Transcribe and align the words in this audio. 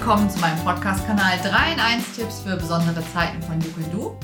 willkommen 0.00 0.30
zu 0.30 0.38
meinem 0.38 0.58
Podcast-Kanal 0.64 1.38
3 1.42 1.72
in 1.74 1.78
1 1.78 2.16
Tipps 2.16 2.40
für 2.40 2.56
besondere 2.56 3.04
Zeiten 3.12 3.42
von 3.42 3.60
Du. 3.92 4.18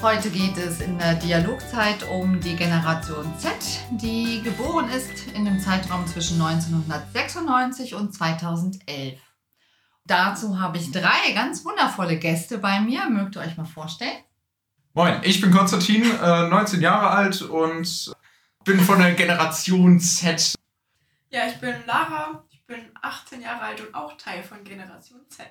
Heute 0.00 0.30
geht 0.30 0.56
es 0.56 0.80
in 0.80 0.96
der 0.96 1.16
Dialogzeit 1.16 2.08
um 2.08 2.40
die 2.40 2.56
Generation 2.56 3.30
Z, 3.38 3.52
die 3.90 4.40
geboren 4.42 4.88
ist 4.88 5.26
in 5.34 5.44
dem 5.44 5.60
Zeitraum 5.60 6.06
zwischen 6.06 6.40
1996 6.40 7.94
und 7.94 8.14
2011. 8.14 9.20
Dazu 10.06 10.58
habe 10.58 10.78
ich 10.78 10.90
drei 10.90 11.32
ganz 11.34 11.62
wundervolle 11.66 12.16
Gäste 12.16 12.56
bei 12.56 12.80
mir. 12.80 13.06
Mögt 13.10 13.36
ihr 13.36 13.42
euch 13.42 13.58
mal 13.58 13.66
vorstellen? 13.66 14.24
Moin, 14.94 15.20
ich 15.24 15.42
bin 15.42 15.50
Konstantin, 15.50 16.04
äh, 16.04 16.48
19 16.48 16.80
Jahre 16.80 17.10
alt 17.10 17.42
und 17.42 18.14
bin 18.64 18.80
von 18.80 18.98
der 18.98 19.12
Generation 19.12 20.00
Z. 20.00 20.54
Ja, 21.28 21.42
ich 21.48 21.56
bin 21.56 21.74
Lara, 21.86 22.45
bin 22.66 22.90
18 23.00 23.42
Jahre 23.42 23.62
alt 23.62 23.80
und 23.80 23.94
auch 23.94 24.16
Teil 24.16 24.42
von 24.42 24.64
Generation 24.64 25.20
Z. 25.28 25.46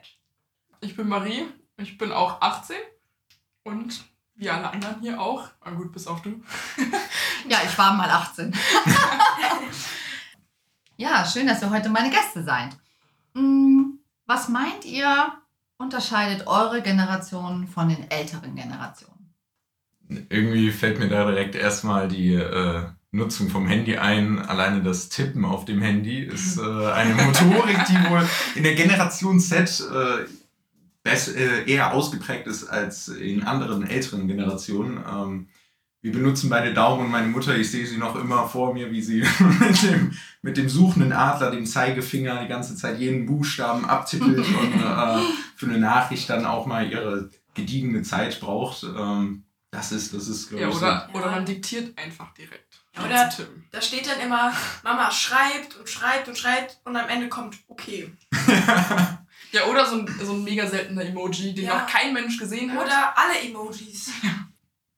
Ich 0.81 0.95
bin 0.95 1.07
Marie, 1.07 1.45
ich 1.77 1.97
bin 1.97 2.11
auch 2.11 2.41
18 2.41 2.75
und 3.63 4.03
wie 4.35 4.49
alle 4.49 4.69
anderen 4.69 4.99
hier 4.99 5.19
auch. 5.19 5.47
Na 5.63 5.71
gut, 5.71 5.91
bis 5.91 6.07
auf 6.07 6.21
du. 6.21 6.43
Ja, 7.47 7.59
ich 7.63 7.77
war 7.77 7.93
mal 7.93 8.09
18. 8.09 8.51
ja, 10.97 11.23
schön, 11.23 11.45
dass 11.45 11.61
ihr 11.61 11.69
heute 11.69 11.89
meine 11.89 12.09
Gäste 12.09 12.43
seid. 12.43 12.75
Hm, 13.35 13.99
Was 14.25 14.49
meint 14.49 14.83
ihr, 14.83 15.31
unterscheidet 15.77 16.47
eure 16.47 16.81
Generation 16.81 17.67
von 17.67 17.89
den 17.89 18.09
älteren 18.09 18.55
Generationen? 18.55 19.31
Irgendwie 20.07 20.71
fällt 20.71 20.97
mir 20.97 21.07
da 21.07 21.25
direkt 21.25 21.53
erstmal 21.53 22.07
die 22.07 22.33
äh, 22.33 22.87
Nutzung 23.15 23.49
vom 23.49 23.67
Handy 23.67 23.97
ein. 23.97 24.39
Alleine 24.39 24.83
das 24.83 25.09
Tippen 25.09 25.45
auf 25.45 25.65
dem 25.65 25.81
Handy 25.81 26.19
ist 26.19 26.57
äh, 26.57 26.61
eine 26.61 27.13
Motorik, 27.15 27.77
die 27.89 28.09
wohl 28.09 28.27
in 28.55 28.63
der 28.63 28.75
Generation 28.75 29.39
Z 29.39 29.81
äh, 29.91 30.25
best, 31.03 31.35
äh, 31.35 31.63
eher 31.65 31.93
ausgeprägt 31.93 32.47
ist 32.47 32.65
als 32.65 33.07
in 33.07 33.43
anderen 33.43 33.87
älteren 33.87 34.27
Generationen. 34.27 34.99
Ähm, 35.09 35.47
wir 36.01 36.11
benutzen 36.11 36.51
beide 36.51 36.71
Daumen 36.73 37.05
und 37.05 37.11
meine 37.11 37.27
Mutter, 37.27 37.57
ich 37.57 37.71
sehe 37.71 37.85
sie 37.87 37.97
noch 37.97 38.15
immer 38.15 38.47
vor 38.47 38.73
mir, 38.73 38.91
wie 38.91 39.01
sie 39.01 39.23
mit 39.59 39.81
dem, 39.81 40.11
mit 40.43 40.57
dem 40.57 40.69
suchenden 40.69 41.11
Adler, 41.13 41.49
dem 41.49 41.65
Zeigefinger, 41.65 42.43
die 42.43 42.47
ganze 42.47 42.75
Zeit 42.75 42.99
jeden 42.99 43.25
Buchstaben 43.25 43.85
abtippelt 43.85 44.37
und 44.37 44.73
äh, 44.81 45.19
für 45.55 45.65
eine 45.65 45.79
Nachricht 45.79 46.29
dann 46.29 46.45
auch 46.45 46.67
mal 46.67 46.87
ihre 46.91 47.31
gediegene 47.55 48.03
Zeit 48.03 48.39
braucht. 48.39 48.83
Ähm, 48.83 49.45
das 49.71 49.91
ist, 49.91 50.13
das 50.13 50.27
ist, 50.27 50.49
glaube 50.49 50.63
Ja, 50.63 50.69
ich, 50.69 50.75
oder, 50.75 51.09
so. 51.11 51.19
oder 51.19 51.31
man 51.31 51.45
diktiert 51.45 51.97
einfach 51.97 52.33
direkt. 52.33 52.84
Ja, 52.97 53.03
oder-. 53.05 53.29
Da 53.71 53.81
steht 53.81 54.07
dann 54.07 54.19
immer, 54.21 54.53
Mama 54.83 55.11
schreibt 55.11 55.75
und 55.75 55.89
schreibt 55.89 56.27
und 56.29 56.37
schreibt 56.37 56.79
und 56.85 56.95
am 56.95 57.09
Ende 57.09 57.27
kommt 57.29 57.57
okay. 57.67 58.11
Ja, 59.51 59.65
oder 59.67 59.85
so 59.85 59.95
ein, 59.97 60.19
so 60.21 60.33
ein 60.33 60.43
mega 60.43 60.67
seltener 60.67 61.03
Emoji, 61.05 61.53
den 61.53 61.65
Ja. 61.65 61.77
noch 61.79 61.87
kein 61.87 62.11
Mensch 62.13 62.37
gesehen 62.37 62.73
hat. 62.73 62.85
Oder 62.85 63.17
alle 63.17 63.39
Emojis. 63.39 64.09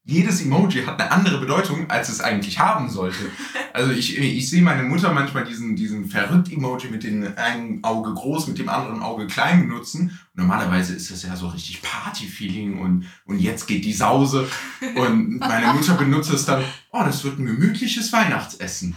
Jedes 0.08 0.42
Emoji 0.42 0.84
hat 0.86 1.00
eine 1.02 1.12
andere 1.12 1.38
Bedeutung, 1.40 1.90
als 1.90 2.08
es 2.08 2.22
eigentlich 2.22 2.58
haben 2.60 2.90
sollte. 2.90 3.26
Also 3.74 3.92
ich, 3.92 4.18
ich 4.18 4.50
sehe 4.50 4.62
meine 4.62 4.84
Mutter 4.84 5.12
manchmal 5.12 5.44
diesen, 5.44 5.76
diesen 5.76 6.06
Verrückt-Emoji 6.10 6.90
mit 6.90 7.04
dem 7.04 7.34
einen 7.36 7.84
Auge 7.84 8.14
groß, 8.14 8.48
mit 8.48 8.58
dem 8.58 8.70
anderen 8.70 9.02
Auge 9.04 9.28
klein 9.28 9.68
benutzen. 9.68 10.18
Normalerweise 10.34 10.94
ist 10.96 11.12
das 11.12 11.24
ja 11.24 11.36
so 11.36 11.50
richtig 11.50 11.82
Party-Feeling 11.82 12.80
und, 12.80 13.06
und 13.26 13.40
jetzt 13.40 13.68
geht 13.68 13.84
die 13.84 13.92
Sause. 13.94 14.48
Und 14.96 15.40
meine 15.40 15.74
Mutter 15.74 15.94
benutzt 15.96 16.32
es 16.32 16.46
dann, 16.46 16.64
oh, 16.92 17.04
das 17.04 17.24
wird 17.26 17.38
ein 17.40 17.46
gemütliches 17.46 18.12
Weihnachtsessen. 18.14 18.96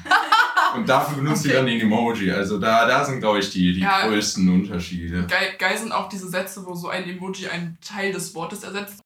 Und 0.77 0.89
dafür 0.89 1.17
benutzt 1.17 1.43
sie 1.43 1.49
Okay. 1.49 1.57
dann 1.59 1.67
den 1.67 1.81
Emoji. 1.81 2.31
Also 2.31 2.59
da, 2.59 2.87
da 2.87 3.05
sind, 3.05 3.19
glaube 3.19 3.41
ich, 3.41 3.51
die, 3.51 3.73
die 3.73 3.81
Ja. 3.81 4.07
größten 4.07 4.49
Unterschiede. 4.49 5.27
Geil, 5.27 5.55
geil 5.59 5.77
sind 5.77 5.91
auch 5.91 6.09
diese 6.09 6.29
Sätze, 6.29 6.65
wo 6.65 6.75
so 6.75 6.89
ein 6.89 7.09
Emoji 7.09 7.49
einen 7.49 7.77
Teil 7.81 8.13
des 8.13 8.33
Wortes 8.37 8.63
ersetzt. 8.63 9.01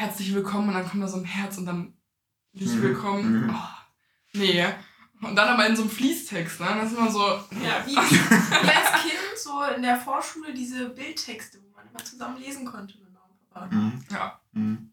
Herzlich 0.00 0.32
willkommen 0.32 0.68
und 0.68 0.74
dann 0.74 0.88
kommt 0.88 1.02
da 1.02 1.08
so 1.08 1.16
ein 1.16 1.24
Herz 1.24 1.58
und 1.58 1.66
dann 1.66 1.92
nicht 2.52 2.72
Mhm. 2.72 2.82
willkommen. 2.82 3.46
Mhm. 3.46 3.50
Oh, 3.52 4.38
nee. 4.38 4.64
Und 5.20 5.34
dann 5.34 5.48
aber 5.48 5.66
in 5.66 5.74
so 5.74 5.82
einem 5.82 5.90
Fließtext, 5.90 6.60
ne? 6.60 6.66
Das 6.80 6.92
ist 6.92 6.96
immer 6.98 7.10
so. 7.10 7.18
Ja, 7.20 7.84
wie, 7.84 7.96
wie 7.96 8.70
als 8.70 9.02
Kind 9.02 9.36
so 9.36 9.60
in 9.74 9.82
der 9.82 9.96
Vorschule 9.96 10.54
diese 10.54 10.90
Bildtexte, 10.90 11.58
wo 11.60 11.74
man 11.74 11.88
immer 11.88 12.04
zusammen 12.04 12.38
lesen 12.38 12.64
konnte 12.64 12.96
mit 12.98 13.12
Mama 13.12 13.26
und 13.28 13.50
Papa. 13.50 13.74
Mhm. 13.74 14.04
Ja. 14.12 14.40
Mhm. 14.52 14.90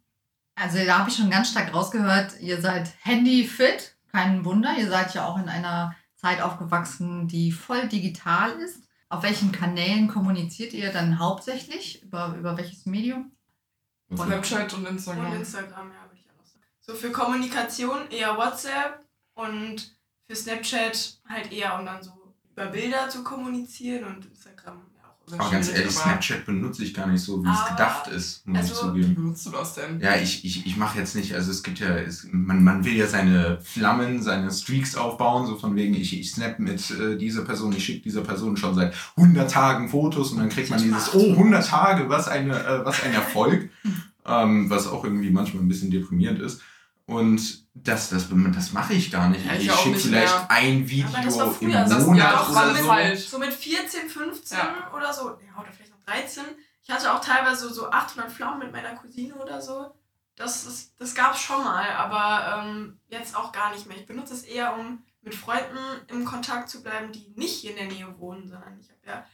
Also 0.55 0.83
da 0.83 0.97
habe 0.97 1.09
ich 1.11 1.15
schon 1.17 1.29
ganz 1.29 1.51
stark 1.51 1.71
rausgehört, 1.71 2.39
ihr 2.41 2.59
seid 2.59 2.91
handy-fit. 3.01 3.95
Kein 4.11 4.43
Wunder, 4.43 4.75
ihr 4.75 4.89
seid 4.89 5.13
ja 5.13 5.27
auch 5.27 5.37
in 5.37 5.49
einer 5.49 5.95
Zeit 6.15 6.41
aufgewachsen, 6.41 7.27
die 7.27 7.51
voll 7.51 7.87
digital 7.89 8.53
ist. 8.53 8.79
Auf 9.09 9.21
welchen 9.21 9.51
Kanälen 9.51 10.07
kommuniziert 10.07 10.73
ihr 10.73 10.91
dann 10.91 11.19
hauptsächlich? 11.19 12.01
Über, 12.01 12.33
über 12.39 12.57
welches 12.57 12.87
Medium? 12.87 13.31
Snapchat 14.13 14.73
und 14.73 14.85
Und 14.85 14.93
Instagram. 14.93 15.33
Instagram, 15.35 15.91
ja, 15.91 16.03
würde 16.09 16.19
ich 16.19 16.29
auch 16.29 16.45
sagen. 16.45 16.65
So 16.79 16.93
für 16.93 17.11
Kommunikation 17.11 18.09
eher 18.11 18.37
WhatsApp 18.37 19.03
und 19.33 19.97
für 20.27 20.35
Snapchat 20.35 21.19
halt 21.27 21.51
eher, 21.51 21.77
um 21.79 21.85
dann 21.85 22.01
so 22.01 22.11
über 22.51 22.67
Bilder 22.67 23.09
zu 23.09 23.23
kommunizieren 23.23 24.05
und 24.05 24.25
Instagram 24.25 24.81
Aber 25.31 25.49
ganz 25.49 25.69
ehrlich, 25.69 25.85
aber- 25.85 25.91
Snapchat 25.91 26.45
benutze 26.45 26.83
ich 26.83 26.93
gar 26.93 27.07
nicht 27.07 27.21
so, 27.21 27.43
wie 27.43 27.49
es 27.49 27.69
gedacht 27.69 28.07
ist, 28.07 28.45
muss 28.47 28.65
ich 28.65 28.71
also- 28.71 28.87
zugeben. 28.89 29.09
Wie 29.09 29.13
benutzt 29.13 29.45
du 29.45 29.49
das 29.51 29.73
denn? 29.73 29.99
Ja, 29.99 30.15
ich, 30.15 30.45
ich, 30.45 30.65
ich 30.65 30.77
mache 30.77 30.99
jetzt 30.99 31.15
nicht, 31.15 31.33
also 31.33 31.51
es 31.51 31.63
gibt 31.63 31.79
ja, 31.79 31.95
es, 31.97 32.27
man, 32.31 32.63
man 32.63 32.85
will 32.85 32.95
ja 32.95 33.07
seine 33.07 33.59
Flammen, 33.61 34.21
seine 34.21 34.51
Streaks 34.51 34.95
aufbauen, 34.95 35.47
so 35.47 35.57
von 35.57 35.75
wegen, 35.75 35.95
ich, 35.95 36.19
ich 36.19 36.31
snap 36.31 36.59
mit 36.59 36.91
äh, 36.91 37.17
dieser 37.17 37.43
Person, 37.43 37.73
ich 37.75 37.83
schicke 37.83 38.03
dieser 38.03 38.21
Person 38.21 38.55
schon 38.57 38.75
seit 38.75 38.93
100 39.17 39.49
Tagen 39.49 39.89
Fotos 39.89 40.31
und 40.31 40.39
dann 40.39 40.49
kriegt 40.49 40.69
man 40.69 40.81
dieses, 40.81 41.13
oh, 41.13 41.31
100 41.31 41.65
Tage, 41.65 42.09
was, 42.09 42.27
eine, 42.27 42.53
äh, 42.63 42.85
was 42.85 43.03
ein 43.03 43.13
Erfolg, 43.13 43.69
ähm, 44.25 44.69
was 44.69 44.87
auch 44.87 45.03
irgendwie 45.03 45.31
manchmal 45.31 45.63
ein 45.63 45.67
bisschen 45.67 45.91
deprimierend 45.91 46.39
ist. 46.39 46.61
Und 47.07 47.65
das, 47.75 48.09
das, 48.09 48.29
das 48.29 48.71
mache 48.71 48.93
ich 48.93 49.11
gar 49.11 49.29
nicht. 49.29 49.45
Ja, 49.45 49.53
ich 49.53 49.67
ich 49.67 49.71
schicke 49.75 49.99
vielleicht 49.99 50.33
mehr. 50.33 50.49
ein 50.49 50.89
Video 50.89 51.07
Aber 51.13 51.21
das 51.23 51.37
war 51.37 51.47
im 51.47 51.53
früher, 51.53 51.83
das- 51.85 52.05
Monat 52.05 52.17
ja, 52.17 52.31
das 52.39 52.55
war 52.55 52.65
oder 52.71 52.75
so. 52.81 52.87
falsch. 52.87 53.19
So 53.27 53.37
mit 53.39 53.53
14, 53.53 54.09
15 54.09 54.57
Ja. 54.57 54.91
oder 54.93 55.13
so, 55.13 55.29
ja, 55.29 55.61
oder 55.61 55.71
vielleicht 55.71 55.91
noch 55.91 56.03
13. 56.05 56.43
Ich 56.81 56.89
hatte 56.89 57.13
auch 57.13 57.21
teilweise 57.21 57.71
so 57.73 57.89
800 57.89 58.31
Flammen 58.31 58.59
mit 58.59 58.71
meiner 58.71 58.95
Cousine 58.95 59.35
oder 59.35 59.61
so. 59.61 59.91
Das, 60.35 60.65
ist, 60.65 60.93
das 60.99 61.13
gab 61.15 61.33
es 61.35 61.41
schon 61.41 61.63
mal, 61.63 61.89
aber 61.91 62.63
ähm, 62.65 62.99
jetzt 63.07 63.35
auch 63.35 63.51
gar 63.51 63.71
nicht 63.71 63.87
mehr. 63.87 63.97
Ich 63.97 64.05
benutze 64.05 64.33
es 64.33 64.43
eher, 64.43 64.75
um 64.75 65.03
mit 65.21 65.33
Freunden 65.35 65.77
im 66.07 66.25
Kontakt 66.25 66.69
zu 66.69 66.83
bleiben, 66.83 67.11
die 67.11 67.33
nicht 67.35 67.53
hier 67.61 67.71
in 67.71 67.77
der 67.77 67.87
Nähe 67.87 68.19
wohnen, 68.19 68.47
sondern 68.47 68.79
ich 68.79 68.89
habe 68.89 68.99
ja 69.05 69.25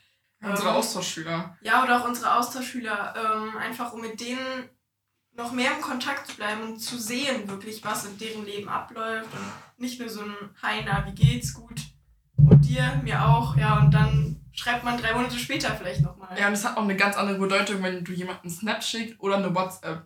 Unsere 0.44 0.70
Ähm, 0.70 0.76
Austauschschüler. 0.76 1.58
Ja, 1.62 1.84
oder 1.84 2.02
auch 2.02 2.06
unsere 2.08 2.34
Austauschschüler, 2.36 3.14
ähm, 3.16 3.58
einfach 3.58 3.94
um 3.94 4.02
mit 4.02 4.20
denen 4.20 4.70
noch 5.36 5.52
mehr 5.52 5.72
im 5.76 5.82
Kontakt 5.82 6.28
zu 6.28 6.36
bleiben 6.36 6.62
und 6.64 6.80
zu 6.80 6.98
sehen, 7.00 7.48
wirklich, 7.48 7.84
was 7.84 8.06
in 8.06 8.18
deren 8.18 8.46
Leben 8.46 8.70
abläuft. 8.70 9.30
Und 9.34 9.82
nicht 9.82 10.00
nur 10.00 10.10
so 10.10 10.22
ein 10.22 10.36
Hi, 10.62 10.84
na, 10.86 11.06
wie 11.06 11.14
geht's, 11.16 11.54
gut. 11.54 11.80
Und 12.38 12.66
dir, 12.66 13.00
mir 13.04 13.26
auch, 13.28 13.56
ja, 13.56 13.80
und 13.80 13.92
dann 13.94 14.38
schreibt 14.52 14.84
man 14.84 14.98
drei 14.98 15.14
Monate 15.14 15.38
später 15.38 15.76
vielleicht 15.76 16.02
nochmal. 16.02 16.38
Ja, 16.38 16.48
und 16.48 16.54
es 16.54 16.66
hat 16.66 16.76
auch 16.78 16.84
eine 16.84 16.96
ganz 16.98 17.16
andere 17.16 17.38
Bedeutung, 17.38 17.82
wenn 17.84 18.04
du 18.04 18.12
jemanden 18.12 18.48
einen 18.48 18.52
Snap 18.56 18.84
schickst 18.84 19.20
oder 19.20 19.38
eine 19.38 19.54
WhatsApp. 19.56 20.06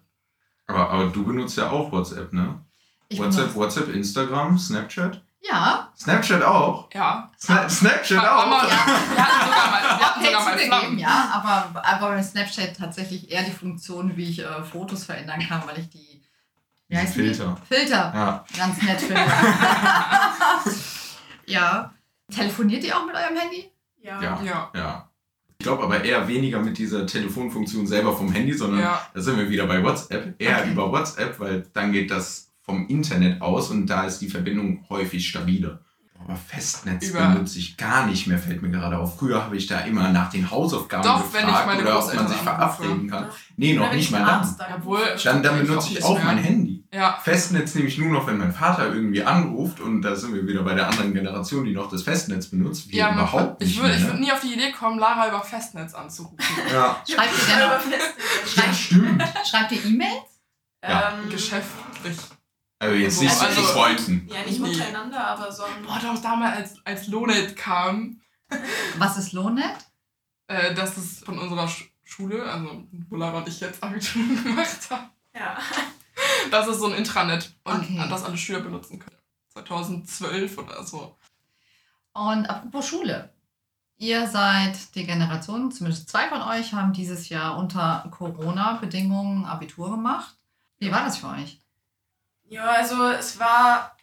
Aber, 0.68 0.90
aber 0.90 1.08
du 1.08 1.24
benutzt 1.26 1.58
ja 1.58 1.70
auch 1.70 1.92
WhatsApp, 1.92 2.34
ne? 2.34 2.64
Ich 3.08 3.20
WhatsApp, 3.20 3.50
benutze- 3.50 3.56
WhatsApp, 3.56 3.90
Instagram, 3.96 4.58
Snapchat? 4.58 5.24
Ja, 5.48 5.92
Snapchat 5.98 6.42
auch? 6.44 6.90
Ja. 6.94 7.30
Sna 7.40 7.70
Snapchat 7.70 8.18
Aber- 8.18 8.38
auch? 8.48 8.64
aber- 8.64 8.68
Wir 8.68 8.78
hatten 9.26 9.46
sogar 9.46 9.70
mal, 9.70 10.00
wir 10.00 10.06
hatten 10.08 10.26
sogar 10.26 10.44
mal 10.44 10.58
Flammen. 10.58 10.98
ja, 11.00 11.30
aber, 11.34 11.86
aber 11.86 12.10
bei 12.16 12.24
Snapchat 12.24 12.76
tatsächlich 12.78 13.32
eher 13.32 13.44
die 13.44 13.52
Funktion, 13.52 14.16
wie 14.18 14.30
ich 14.30 14.40
äh, 14.40 14.64
Fotos 14.64 15.04
verändern 15.04 15.40
kann, 15.48 15.62
weil 15.68 15.80
ich 15.80 15.90
die 15.90 16.24
wie 16.88 16.98
heißen 16.98 17.14
Filter. 17.16 17.58
Die? 17.70 17.76
Filter. 17.76 17.96
Ja. 18.16 18.46
Ganz 18.58 18.82
nett 18.82 19.02
finde. 19.02 19.22
ja. 21.46 21.92
Telefoniert 22.34 22.84
ihr 22.84 22.98
auch 22.98 23.06
mit 23.06 23.16
eurem 23.16 23.36
Handy? 23.38 23.72
Ja. 24.02 24.22
Ja. 24.22 24.40
Ja. 24.44 24.72
Ja. 24.76 25.10
Ich 25.58 25.64
glaube 25.66 25.84
aber 25.84 26.04
eher 26.04 26.28
weniger 26.28 26.60
mit 26.60 26.78
dieser 26.78 27.06
Telefonfunktion 27.08 27.88
selber 27.88 28.16
vom 28.16 28.32
Handy, 28.32 28.54
sondern 28.54 28.82
Ja. 28.82 29.02
da 29.14 29.22
sind 29.22 29.38
wir 29.38 29.50
wieder 29.50 29.66
bei 29.68 29.82
WhatsApp. 29.84 30.36
Eher 30.40 30.60
Okay. 30.60 30.72
über 30.72 30.92
WhatsApp, 30.92 31.40
weil 31.40 31.62
dann 31.74 31.92
geht 31.92 32.12
das 32.12 32.45
vom 32.66 32.88
Internet 32.88 33.42
aus 33.42 33.70
und 33.70 33.88
da 33.88 34.04
ist 34.06 34.20
die 34.20 34.30
Verbindung 34.30 34.86
häufig 34.90 35.28
stabiler. 35.28 35.80
Aber 36.24 36.36
Festnetz 36.38 37.10
Über- 37.10 37.28
benutze 37.28 37.60
ich 37.60 37.78
gar 37.78 38.08
nicht 38.08 38.26
mehr, 38.26 38.40
fällt 38.40 38.64
mir 38.64 38.72
gerade 38.72 38.98
auf. 38.98 39.20
Früher 39.20 39.44
habe 39.44 39.58
ich 39.58 39.68
da 39.68 39.82
immer 39.82 40.10
nach 40.10 40.32
den 40.32 40.50
Hausaufgaben 40.50 41.04
Doch, 41.04 41.22
wenn 41.34 41.42
ich 41.42 41.46
gefragt 41.48 41.68
meine 41.68 41.82
oder 41.84 42.00
ob 42.00 42.16
man 42.16 42.28
sich 42.28 42.38
verabreden 42.38 43.08
kann. 43.08 43.26
Doch. 43.28 43.36
Nee, 43.58 43.74
noch 43.74 43.92
nicht 43.94 44.06
ich 44.06 44.12
mal 44.12 44.26
dann. 44.26 44.56
Dann, 45.24 45.44
dann 45.44 45.60
benutze 45.60 45.92
ich 45.92 46.04
auch 46.04 46.24
mein. 46.24 46.38
Handy. 46.40 46.84
Ja. 46.92 47.20
Festnetz 47.22 47.76
nehme 47.76 47.88
ich 47.90 47.98
nur 47.98 48.10
noch, 48.10 48.26
wenn 48.26 48.38
mein 48.38 48.54
Vater 48.54 48.88
irgendwie 48.92 49.22
anruft 49.22 49.82
und 49.82 50.02
da 50.02 50.16
sind 50.16 50.34
wir 50.34 50.48
wieder 50.48 50.64
bei 50.64 50.74
der 50.74 50.88
anderen 50.88 51.14
Generation, 51.14 51.66
die 51.66 51.74
noch 51.74 51.92
das 51.92 52.04
Festnetz 52.04 52.48
benutzt. 52.48 52.90
Wir 52.90 53.00
ja, 53.00 53.14
überhaupt 53.14 53.60
nicht 53.60 53.72
ich 53.72 53.78
würde 53.78 53.90
mehr, 53.90 53.98
ich 53.98 54.04
ne? 54.06 54.10
würd 54.12 54.20
nie 54.22 54.32
auf 54.32 54.40
die 54.40 54.54
Idee 54.54 54.72
kommen, 54.72 54.98
Lara 54.98 55.28
über 55.28 55.42
Festnetz 55.42 55.94
anzurufen. 55.94 56.38
Ja. 56.74 56.96
Schreibt 57.08 57.34
ihr 57.34 57.56
denn 57.56 57.92
Festnetz. 57.92 58.56
ja, 58.56 58.74
stimmt. 58.74 59.24
schreibt 59.46 59.72
ihr 59.74 59.86
E-Mails? 59.86 60.40
Ja. 60.82 61.14
Ähm, 61.22 61.30
Geschäftlich. 61.30 62.18
Also 62.80 62.96
jetzt 62.96 63.22
nicht 63.22 63.34
so 63.34 63.46
also- 63.46 63.62
mit 63.62 63.70
Freunden. 63.70 64.28
Ja, 64.32 64.44
nicht 64.44 64.60
Nee. 64.60 64.70
untereinander, 64.70 65.26
aber 65.28 65.52
so 65.52 65.64
ein. 65.64 65.84
Boah, 65.86 66.00
doch 66.00 66.22
damals, 66.22 66.58
als, 66.58 66.86
als 66.86 67.08
Lonet 67.08 67.56
kam. 67.56 68.20
Was 68.98 69.18
ist 69.18 69.32
Lonet? 69.34 69.76
äh, 70.48 70.74
dass 70.76 70.96
es 70.98 71.20
von 71.22 71.40
unserer 71.40 71.68
Sch 71.68 71.86
Schule, 72.04 72.44
also 72.44 72.84
wo 73.10 73.16
Lara 73.16 73.40
und 73.40 73.48
ich 73.48 73.60
jetzt 73.60 73.82
Abitur 73.82 74.22
gemacht 74.44 74.78
haben, 74.92 75.10
Ja. 75.34 75.58
das 76.52 76.68
ist 76.68 76.78
so 76.78 76.86
ein 76.86 76.94
Intranet 76.94 77.52
und 77.64 77.74
Okay. 77.80 78.06
das 78.08 78.24
alle 78.24 78.38
Schüler 78.38 78.60
benutzen 78.60 79.00
können. 79.00 79.18
2012 79.54 80.56
oder 80.60 80.84
so. 80.84 81.18
Und 82.14 82.46
apropos 82.46 82.88
Schule. 82.88 83.34
Ihr 83.98 84.28
seid 84.28 84.94
die 84.94 85.06
Generation, 85.06 85.72
zumindest 85.72 86.10
zwei 86.10 86.28
von 86.30 86.42
euch 86.44 86.74
haben 86.74 86.94
dieses 86.94 87.30
Jahr 87.30 87.58
unter 87.58 88.08
Corona-Bedingungen 88.12 89.46
Abitur 89.46 89.90
gemacht. 89.90 90.36
Wie 90.78 90.92
war 90.92 91.06
das 91.06 91.18
für 91.18 91.30
euch? 91.30 91.60
Ja, 92.48 92.66
also 92.72 93.08
es 93.10 93.40
war 93.40 93.96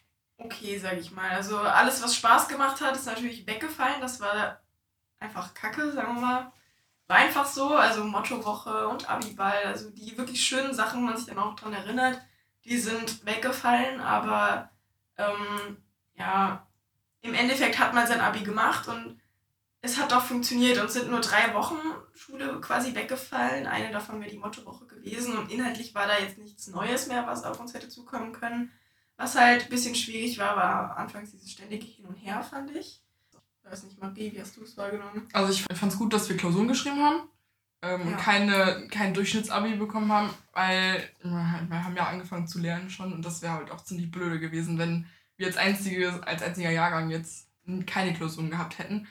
okay, 0.44 0.78
sag 0.78 0.98
ich 0.98 1.12
mal. 1.12 1.30
Also 1.30 1.58
alles, 1.58 2.02
was 2.02 2.16
Spaß 2.16 2.48
gemacht 2.48 2.80
hat, 2.80 2.96
ist 2.96 3.06
natürlich 3.06 3.46
weggefallen. 3.46 4.00
Das 4.00 4.20
war 4.20 4.60
einfach 5.18 5.54
kacke, 5.54 5.92
sagen 5.92 6.16
wir 6.16 6.20
mal. 6.20 6.52
War 7.06 7.16
einfach 7.16 7.46
so, 7.46 7.74
also 7.74 8.04
Mottowoche 8.04 8.88
und 8.88 9.08
Abiball, 9.08 9.64
also 9.66 9.90
die 9.90 10.16
wirklich 10.16 10.42
schönen 10.44 10.74
Sachen, 10.74 11.04
man 11.04 11.16
sich 11.16 11.26
dann 11.26 11.38
auch 11.38 11.54
dran 11.56 11.72
erinnert, 11.72 12.20
die 12.64 12.78
sind 12.78 13.26
weggefallen, 13.26 14.00
aber 14.00 14.70
ähm, 15.18 15.76
ja, 16.14 16.66
im 17.22 17.34
Endeffekt 17.34 17.78
hat 17.78 17.92
man 17.94 18.06
sein 18.06 18.20
Abi 18.20 18.42
gemacht 18.42 18.88
und 18.88 19.20
es 19.84 19.99
hat 20.00 20.12
doch 20.12 20.23
funktioniert 20.25 20.79
und 20.79 20.87
es 20.87 20.93
sind 20.94 21.11
nur 21.11 21.20
drei 21.20 21.52
Wochen 21.55 21.76
Schule 22.14 22.61
quasi 22.61 22.94
weggefallen. 22.94 23.67
Eine 23.67 23.90
davon 23.90 24.20
wäre 24.20 24.31
die 24.31 24.38
Mottowoche 24.38 24.87
gewesen 24.87 25.37
und 25.37 25.50
inhaltlich 25.50 25.94
war 25.94 26.06
da 26.06 26.19
jetzt 26.19 26.38
nichts 26.38 26.69
Neues 26.69 27.08
mehr, 27.08 27.26
was 27.26 27.43
auf 27.44 27.58
uns 27.61 27.75
hätte 27.75 27.88
zukommen 27.88 28.32
können. 28.32 28.70
Was 29.17 29.34
halt 29.37 29.64
ein 29.64 29.69
bisschen 29.70 29.94
schwierig 29.94 30.38
war, 30.38 30.56
war 30.56 30.96
anfangs 30.96 31.32
dieses 31.32 31.50
ständige 31.50 31.84
Hin 31.84 32.06
und 32.06 32.14
Her, 32.17 32.43
fand 32.43 32.70
ich. 32.70 33.02
Ich 33.64 33.70
weiß 33.70 33.82
nicht, 33.84 34.00
Marie, 34.00 34.32
wie 34.32 34.40
hast 34.40 34.56
du 34.56 34.62
es 34.62 34.76
wahrgenommen? 34.76 35.29
Also 35.32 35.52
ich 35.52 35.62
fand 35.62 35.93
es 35.93 35.99
gut, 35.99 36.12
dass 36.12 36.28
wir 36.28 36.37
Klausuren 36.37 36.69
geschrieben 36.69 37.02
haben 37.02 37.28
ähm, 37.82 38.02
und 38.02 38.11
Ja. 38.12 38.17
keine, 38.17 38.88
kein 38.88 39.14
Durchschnittsabi 39.14 39.75
bekommen 39.76 40.12
haben, 40.12 40.31
weil 40.52 41.08
wir 41.23 41.67
wir 41.69 41.85
haben 41.85 41.96
ja 41.96 42.06
angefangen 42.06 42.46
zu 42.46 42.61
lernen 42.61 42.88
schon 42.88 43.12
und 43.12 43.25
das 43.25 43.43
wäre 43.43 43.55
halt 43.55 43.70
auch 43.73 43.82
ziemlich 43.82 44.11
blöde 44.12 44.38
gewesen, 44.38 44.78
wenn 44.78 45.06
wir 45.37 45.49
als, 45.49 45.56
einziges, 45.56 46.23
als 46.23 46.43
einziger 46.43 46.70
Jahrgang 46.70 47.11
jetzt 47.11 47.49
keine 47.87 48.14
Klausuren 48.14 48.50
gehabt 48.50 48.78
hätten. 48.78 49.08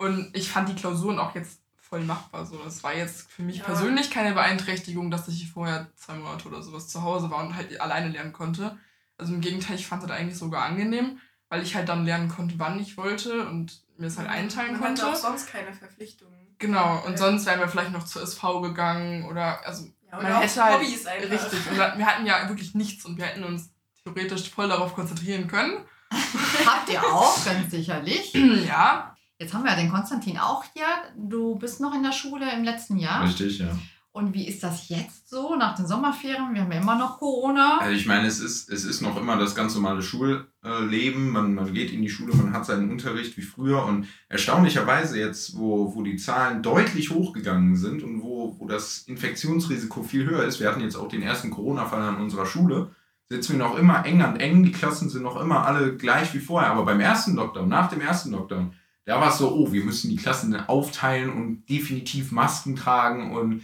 Und 0.00 0.30
ich 0.34 0.48
fand 0.48 0.68
die 0.70 0.74
Klausuren 0.74 1.18
auch 1.18 1.34
jetzt 1.34 1.60
voll 1.76 2.00
machbar. 2.00 2.46
So. 2.46 2.56
Das 2.56 2.82
war 2.82 2.94
jetzt 2.94 3.30
für 3.30 3.42
mich 3.42 3.58
Ja. 3.58 3.64
persönlich 3.64 4.10
keine 4.10 4.32
Beeinträchtigung, 4.32 5.10
dass 5.10 5.28
ich 5.28 5.50
vorher 5.52 5.88
zwei 5.94 6.14
Monate 6.14 6.48
oder 6.48 6.62
sowas 6.62 6.88
zu 6.88 7.02
Hause 7.02 7.30
war 7.30 7.44
und 7.44 7.54
halt 7.54 7.78
alleine 7.80 8.08
lernen 8.08 8.32
konnte. 8.32 8.78
Also 9.18 9.34
im 9.34 9.42
Gegenteil, 9.42 9.76
ich 9.76 9.86
fand 9.86 10.02
das 10.02 10.10
eigentlich 10.10 10.38
sogar 10.38 10.62
angenehm, 10.64 11.18
weil 11.50 11.62
ich 11.62 11.74
halt 11.74 11.90
dann 11.90 12.06
lernen 12.06 12.30
konnte, 12.30 12.54
wann 12.58 12.80
ich 12.80 12.96
wollte 12.96 13.46
und 13.46 13.82
mir 13.98 14.06
es 14.06 14.16
halt 14.16 14.28
einteilen 14.30 14.72
man 14.72 14.80
konnte. 14.80 15.02
hatte 15.02 15.12
auch 15.12 15.16
sonst 15.20 15.48
keine 15.52 15.74
Verpflichtungen. 15.74 16.56
Genau, 16.58 17.02
und 17.04 17.14
Äh, 17.14 17.18
sonst 17.18 17.44
wären 17.44 17.60
wir 17.60 17.68
vielleicht 17.68 17.92
noch 17.92 18.04
zur 18.04 18.22
SV 18.22 18.62
gegangen 18.62 19.26
oder, 19.26 19.66
also, 19.66 19.84
ja, 20.10 20.16
man 20.16 20.20
oder 20.26 20.38
hätte 20.40 20.64
halt- 20.64 20.76
Hobbys 20.80 21.04
einfach. 21.06 21.30
richtig. 21.30 21.70
Und 21.70 21.76
wir 21.76 22.06
hatten 22.06 22.24
ja 22.24 22.48
wirklich 22.48 22.74
nichts 22.74 23.04
und 23.04 23.18
wir 23.18 23.26
hätten 23.26 23.44
uns 23.44 23.70
theoretisch 24.02 24.48
voll 24.48 24.68
darauf 24.68 24.94
konzentrieren 24.94 25.46
können. 25.46 25.84
Habt 26.66 26.88
ihr 26.90 27.02
auch, 27.04 27.44
ganz 27.44 27.70
sicherlich. 27.70 28.32
ja, 28.66 29.14
Jetzt 29.40 29.54
haben 29.54 29.64
wir 29.64 29.70
ja 29.70 29.76
den 29.76 29.90
Konstantin 29.90 30.36
auch 30.36 30.64
hier. 30.74 30.84
Du 31.16 31.54
bist 31.54 31.80
noch 31.80 31.94
in 31.94 32.02
der 32.02 32.12
Schule 32.12 32.52
im 32.54 32.62
letzten 32.62 32.98
Jahr. 32.98 33.24
Richtig, 33.24 33.58
ja. 33.58 33.68
Und 34.12 34.34
wie 34.34 34.46
ist 34.46 34.62
das 34.62 34.90
jetzt 34.90 35.30
so 35.30 35.56
nach 35.56 35.74
den 35.76 35.86
Sommerferien? 35.86 36.52
Wir 36.52 36.62
haben 36.62 36.72
ja 36.72 36.80
immer 36.80 36.98
noch 36.98 37.18
Corona. 37.18 37.78
Also 37.78 37.94
ich 37.94 38.04
meine, 38.04 38.26
es 38.26 38.38
ist, 38.38 38.68
es 38.68 38.84
ist 38.84 39.00
noch 39.00 39.16
immer 39.16 39.38
das 39.38 39.54
ganz 39.54 39.74
normale 39.74 40.02
Schulleben. 40.02 41.30
Man, 41.30 41.54
man 41.54 41.72
geht 41.72 41.90
in 41.90 42.02
die 42.02 42.10
Schule, 42.10 42.34
man 42.34 42.52
hat 42.52 42.66
seinen 42.66 42.90
Unterricht 42.90 43.38
wie 43.38 43.42
früher. 43.42 43.82
Und 43.86 44.08
erstaunlicherweise 44.28 45.18
jetzt, 45.18 45.56
wo, 45.56 45.94
wo 45.94 46.02
die 46.02 46.16
Zahlen 46.16 46.62
deutlich 46.62 47.08
hochgegangen 47.08 47.76
sind 47.76 48.02
und 48.02 48.20
wo, 48.20 48.56
wo 48.58 48.66
das 48.66 49.04
Infektionsrisiko 49.06 50.02
viel 50.02 50.26
höher 50.26 50.44
ist, 50.44 50.60
wir 50.60 50.68
hatten 50.68 50.82
jetzt 50.82 50.96
auch 50.96 51.08
den 51.08 51.22
ersten 51.22 51.50
Corona-Fall 51.50 52.02
an 52.02 52.16
unserer 52.16 52.44
Schule, 52.44 52.90
sitzen 53.30 53.52
wir 53.52 53.64
noch 53.64 53.78
immer 53.78 54.04
eng 54.04 54.20
an 54.20 54.38
eng. 54.38 54.64
Die 54.64 54.72
Klassen 54.72 55.08
sind 55.08 55.22
noch 55.22 55.40
immer 55.40 55.64
alle 55.64 55.96
gleich 55.96 56.34
wie 56.34 56.40
vorher. 56.40 56.72
Aber 56.72 56.84
beim 56.84 57.00
ersten 57.00 57.36
Lockdown, 57.36 57.68
nach 57.70 57.88
dem 57.88 58.02
ersten 58.02 58.32
Lockdown, 58.32 58.74
da 59.04 59.20
war 59.20 59.30
es 59.30 59.38
so, 59.38 59.52
oh, 59.52 59.72
wir 59.72 59.84
müssen 59.84 60.10
die 60.10 60.16
Klassen 60.16 60.54
aufteilen 60.54 61.30
und 61.30 61.68
definitiv 61.68 62.32
Masken 62.32 62.76
tragen 62.76 63.32
und 63.32 63.62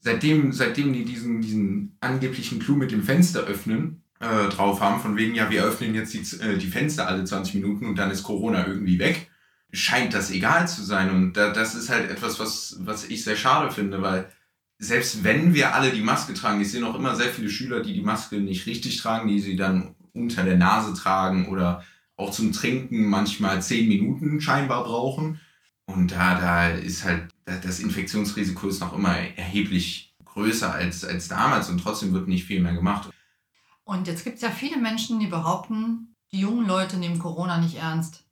seitdem, 0.00 0.52
seitdem 0.52 0.92
die 0.92 1.04
diesen, 1.04 1.40
diesen 1.40 1.96
angeblichen 2.00 2.58
Clou 2.58 2.76
mit 2.76 2.90
dem 2.90 3.02
Fenster 3.02 3.40
öffnen 3.40 4.02
äh, 4.20 4.48
drauf 4.48 4.80
haben, 4.80 5.00
von 5.00 5.16
wegen, 5.16 5.34
ja, 5.34 5.50
wir 5.50 5.64
öffnen 5.64 5.94
jetzt 5.94 6.14
die, 6.14 6.36
äh, 6.40 6.58
die 6.58 6.68
Fenster 6.68 7.08
alle 7.08 7.24
20 7.24 7.54
Minuten 7.54 7.86
und 7.86 7.96
dann 7.96 8.10
ist 8.10 8.22
Corona 8.22 8.66
irgendwie 8.66 8.98
weg, 8.98 9.30
scheint 9.72 10.14
das 10.14 10.30
egal 10.30 10.68
zu 10.68 10.82
sein. 10.82 11.10
Und 11.10 11.34
da, 11.34 11.52
das 11.52 11.74
ist 11.74 11.90
halt 11.90 12.10
etwas, 12.10 12.38
was, 12.38 12.78
was 12.80 13.04
ich 13.04 13.24
sehr 13.24 13.36
schade 13.36 13.70
finde, 13.70 14.02
weil 14.02 14.30
selbst 14.78 15.24
wenn 15.24 15.54
wir 15.54 15.74
alle 15.74 15.90
die 15.90 16.02
Maske 16.02 16.34
tragen, 16.34 16.60
ich 16.60 16.70
sehe 16.70 16.80
noch 16.80 16.96
immer 16.96 17.14
sehr 17.14 17.30
viele 17.30 17.48
Schüler, 17.48 17.80
die 17.80 17.94
die 17.94 18.02
Maske 18.02 18.36
nicht 18.36 18.66
richtig 18.66 18.98
tragen, 18.98 19.28
die 19.28 19.40
sie 19.40 19.56
dann 19.56 19.94
unter 20.12 20.44
der 20.44 20.56
Nase 20.56 20.94
tragen 20.94 21.48
oder 21.48 21.84
auch 22.16 22.30
zum 22.30 22.52
Trinken 22.52 23.06
manchmal 23.08 23.60
10 23.62 23.88
Minuten 23.88 24.40
scheinbar 24.40 24.84
brauchen. 24.84 25.40
Und 25.86 26.12
da, 26.12 26.40
da 26.40 26.68
ist 26.68 27.04
halt, 27.04 27.30
da- 27.44 27.58
das 27.58 27.80
Infektionsrisiko 27.80 28.68
ist 28.68 28.80
noch 28.80 28.92
immer 28.94 29.14
erheblich 29.16 30.14
größer 30.24 30.72
als, 30.72 31.04
als 31.04 31.28
damals 31.28 31.68
und 31.68 31.78
trotzdem 31.78 32.12
wird 32.12 32.28
nicht 32.28 32.44
viel 32.44 32.60
mehr 32.60 32.74
gemacht. 32.74 33.10
Und 33.84 34.06
jetzt 34.06 34.24
gibt 34.24 34.36
es 34.36 34.42
ja 34.42 34.50
viele 34.50 34.78
Menschen, 34.78 35.20
die 35.20 35.26
behaupten, 35.26 36.16
die 36.32 36.40
jungen 36.40 36.66
Leute 36.66 36.96
nehmen 36.96 37.18
Corona 37.18 37.58
nicht 37.58 37.76
ernst. 37.76 38.24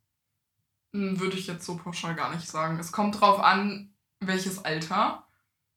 Hm, 0.95 1.21
würde 1.21 1.37
ich 1.37 1.47
jetzt 1.47 1.65
so 1.67 1.77
pauschal 1.77 2.15
gar 2.15 2.35
nicht 2.35 2.49
sagen. 2.49 2.79
Es 2.79 2.93
kommt 2.93 3.21
drauf 3.21 3.39
an, 3.39 3.91
welches 4.21 4.65
Alter. 4.65 5.27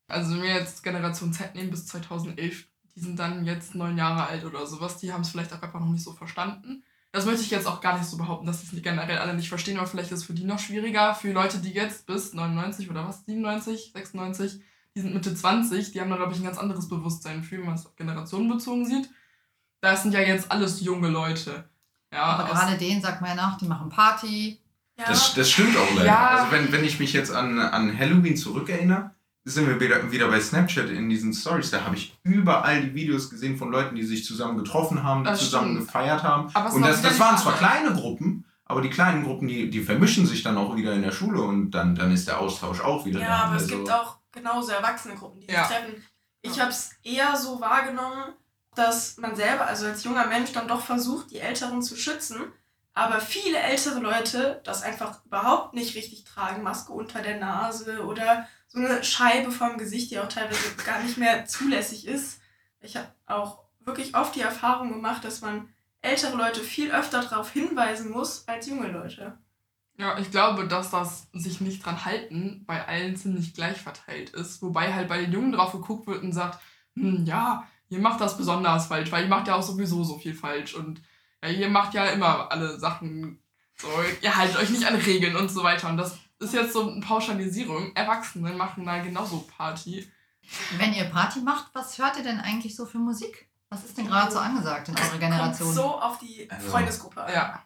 Also 0.07 0.35
wenn 0.35 0.43
wir 0.43 0.53
jetzt 0.53 0.83
Generation 0.83 1.33
Z 1.33 1.55
nehmen 1.55 1.71
bis 1.71 1.87
2011, 1.87 2.67
die 2.95 2.99
sind 2.99 3.19
dann 3.19 3.45
jetzt 3.45 3.75
neun 3.75 3.97
Jahre 3.97 4.27
alt 4.27 4.45
oder 4.45 4.65
sowas, 4.65 4.97
die 4.97 5.11
haben 5.11 5.21
es 5.21 5.29
vielleicht 5.29 5.51
auch 5.53 5.61
einfach 5.61 5.79
noch 5.79 5.89
nicht 5.89 6.03
so 6.03 6.13
verstanden. 6.13 6.83
Das 7.15 7.25
möchte 7.25 7.43
ich 7.43 7.49
jetzt 7.49 7.65
auch 7.65 7.79
gar 7.79 7.97
nicht 7.97 8.09
so 8.09 8.17
behaupten, 8.17 8.45
dass 8.45 8.59
die 8.59 8.75
es 8.75 8.83
generell 8.83 9.19
alle 9.19 9.33
nicht 9.35 9.47
verstehen, 9.47 9.77
aber 9.77 9.87
vielleicht 9.87 10.11
ist 10.11 10.19
es 10.19 10.25
für 10.25 10.33
die 10.33 10.43
noch 10.43 10.59
schwieriger. 10.59 11.15
Für 11.15 11.31
Leute, 11.31 11.59
die 11.59 11.71
jetzt 11.71 12.05
bis 12.07 12.33
99 12.33 12.89
oder 12.89 13.07
was, 13.07 13.23
97, 13.23 13.93
96, 13.93 14.59
die 14.93 14.99
sind 14.99 15.13
Mitte 15.13 15.33
20, 15.33 15.93
die 15.93 16.01
haben 16.01 16.09
da, 16.09 16.17
glaube 16.17 16.33
ich, 16.33 16.39
ein 16.39 16.43
ganz 16.43 16.57
anderes 16.57 16.89
Bewusstsein 16.89 17.41
für, 17.41 17.57
wenn 17.57 17.67
man 17.67 17.75
es 17.75 17.85
auf 17.85 17.95
Generationen 17.95 18.49
bezogen 18.49 18.85
sieht. 18.85 19.09
Das 19.79 20.03
sind 20.03 20.13
ja 20.13 20.19
jetzt 20.19 20.51
alles 20.51 20.81
junge 20.81 21.07
Leute. 21.07 21.63
Ja, 22.11 22.23
Aber 22.23 22.49
gerade 22.49 22.77
denen 22.77 23.01
sagt 23.01 23.21
man 23.21 23.29
ja 23.29 23.35
nach, 23.37 23.57
die 23.57 23.67
machen 23.67 23.87
Party. 23.87 24.59
Ja, 24.97 25.05
Das, 25.07 25.33
das 25.35 25.49
stimmt 25.49 25.77
auch 25.77 25.95
leider. 25.95 26.07
Ja. 26.07 26.27
Also 26.31 26.51
wenn, 26.51 26.69
wenn 26.73 26.83
ich 26.83 26.99
mich 26.99 27.13
jetzt 27.13 27.31
an, 27.31 27.59
an 27.59 27.97
Halloween 27.97 28.35
zurückerinnere, 28.35 29.11
sind 29.53 29.67
wir 29.67 29.79
wieder, 29.79 30.11
wieder 30.11 30.27
bei 30.27 30.39
Snapchat 30.41 30.89
in 30.89 31.07
diesen 31.07 31.31
Stories. 31.33 31.69
Da 31.71 31.83
habe 31.85 31.95
ich 31.95 32.17
überall 32.23 32.81
die 32.81 32.95
Videos 32.95 33.29
gesehen 33.29 33.57
von 33.57 33.71
Leuten, 33.71 33.95
die 33.95 34.03
sich 34.03 34.25
zusammen 34.25 34.57
getroffen 34.57 35.03
haben, 35.03 35.23
die 35.23 35.29
Das 35.29 35.39
zusammen 35.39 35.73
stimmt. 35.75 35.85
gefeiert 35.87 36.23
haben. 36.23 36.49
Aber 36.53 36.69
es 36.69 36.73
Und 36.75 36.81
das, 36.81 37.01
das 37.01 37.19
waren 37.19 37.37
zwar 37.37 37.53
kleine 37.55 37.93
Gruppen, 37.93 38.45
aber 38.65 38.81
die 38.81 38.89
kleinen 38.89 39.23
Gruppen, 39.23 39.47
die, 39.47 39.69
die 39.69 39.81
vermischen 39.81 40.25
sich 40.25 40.41
dann 40.41 40.57
auch 40.57 40.75
wieder 40.75 40.93
in 40.93 41.03
der 41.03 41.11
Schule 41.11 41.41
und 41.41 41.71
dann, 41.71 41.93
dann 41.95 42.11
ist 42.11 42.27
der 42.27 42.39
Austausch 42.39 42.81
auch 42.81 43.05
wieder 43.05 43.19
Ja, 43.19 43.27
da. 43.27 43.43
aber 43.45 43.55
es 43.57 43.63
Also- 43.63 43.75
gibt 43.77 43.91
auch 43.91 44.17
genauso 44.31 44.71
erwachsene 44.71 45.13
Gruppen, 45.15 45.39
die 45.41 45.47
Ja. 45.51 45.65
sich 45.67 45.77
treffen. 45.77 46.03
Ich 46.41 46.59
habe 46.59 46.71
es 46.71 46.91
eher 47.03 47.35
so 47.37 47.61
wahrgenommen, 47.61 48.33
dass 48.75 49.17
man 49.17 49.35
selber, 49.35 49.65
also 49.67 49.85
als 49.85 50.03
junger 50.03 50.25
Mensch, 50.25 50.51
dann 50.53 50.67
doch 50.67 50.81
versucht, 50.81 51.31
die 51.31 51.39
Älteren 51.39 51.81
zu 51.81 51.95
schützen. 51.95 52.41
Aber 52.93 53.19
viele 53.19 53.57
ältere 53.59 53.99
Leute 53.99 54.61
das 54.63 54.81
einfach 54.81 55.23
überhaupt 55.25 55.73
nicht 55.73 55.95
richtig 55.95 56.23
tragen, 56.23 56.63
Maske 56.63 56.93
unter 56.93 57.21
der 57.21 57.39
Nase 57.39 58.05
oder 58.05 58.47
so 58.67 58.79
eine 58.79 59.03
Scheibe 59.03 59.51
vom 59.51 59.77
Gesicht, 59.77 60.11
die 60.11 60.19
auch 60.19 60.27
teilweise 60.27 60.75
gar 60.85 61.01
nicht 61.01 61.17
mehr 61.17 61.45
zulässig 61.45 62.07
ist. 62.07 62.39
Ich 62.81 62.95
habe 62.97 63.07
auch 63.25 63.59
wirklich 63.79 64.15
oft 64.15 64.35
die 64.35 64.41
Erfahrung 64.41 64.91
gemacht, 64.91 65.23
dass 65.23 65.41
man 65.41 65.69
ältere 66.01 66.35
Leute 66.35 66.61
viel 66.61 66.91
öfter 66.91 67.21
darauf 67.21 67.51
hinweisen 67.51 68.11
muss 68.11 68.47
als 68.47 68.67
junge 68.67 68.87
Leute. 68.87 69.37
Ja, 69.97 70.17
ich 70.19 70.29
glaube, 70.29 70.67
dass 70.67 70.91
das 70.91 71.29
sich 71.33 71.61
nicht 71.61 71.85
dran 71.85 72.03
halten 72.03 72.63
bei 72.67 72.85
allen 72.85 73.15
ziemlich 73.15 73.53
gleich 73.53 73.77
verteilt 73.77 74.31
ist. 74.31 74.61
Wobei 74.61 74.93
halt 74.93 75.07
bei 75.07 75.21
den 75.21 75.31
Jungen 75.31 75.53
drauf 75.53 75.71
geguckt 75.71 76.05
wird 76.07 76.21
und 76.21 76.33
sagt, 76.33 76.59
hm, 76.95 77.25
ja, 77.25 77.65
ihr 77.89 77.99
macht 77.99 78.19
das 78.19 78.37
besonders 78.37 78.87
falsch, 78.87 79.11
weil 79.11 79.23
ihr 79.23 79.29
macht 79.29 79.47
ja 79.47 79.55
auch 79.55 79.63
sowieso 79.63 80.03
so 80.03 80.17
viel 80.17 80.33
falsch 80.33 80.73
und 80.73 81.01
ja, 81.41 81.49
ihr 81.49 81.69
macht 81.69 81.93
ja 81.93 82.07
immer 82.07 82.51
alle 82.51 82.77
Sachen 82.77 83.39
so, 83.77 83.87
ihr 84.21 84.35
haltet 84.35 84.57
euch 84.57 84.69
nicht 84.69 84.85
an 84.85 84.95
Regeln 84.95 85.35
und 85.35 85.49
so 85.49 85.63
weiter. 85.63 85.89
Und 85.89 85.97
das 85.97 86.17
ist 86.45 86.53
jetzt 86.53 86.73
so 86.73 86.89
eine 86.89 87.01
Pauschalisierung. 87.01 87.91
Erwachsene 87.95 88.53
machen 88.53 88.85
da 88.85 88.99
genauso 88.99 89.45
Party. 89.57 90.07
Wenn 90.77 90.93
ihr 90.93 91.05
Party 91.05 91.39
macht, 91.41 91.67
was 91.73 91.97
hört 91.97 92.17
ihr 92.17 92.23
denn 92.23 92.39
eigentlich 92.39 92.75
so 92.75 92.85
für 92.85 92.99
Musik? 92.99 93.49
Was 93.69 93.83
ist 93.83 93.97
denn 93.97 94.07
gerade 94.07 94.31
so 94.31 94.39
angesagt 94.39 94.89
in 94.89 94.95
eurer 94.95 95.17
Generation? 95.17 95.67
Kommt 95.67 95.75
so 95.75 95.99
auf 95.99 96.19
die 96.19 96.49
Also, 96.49 96.69
Freundesgruppe 96.69 97.23
an. 97.23 97.33
Ja. 97.33 97.63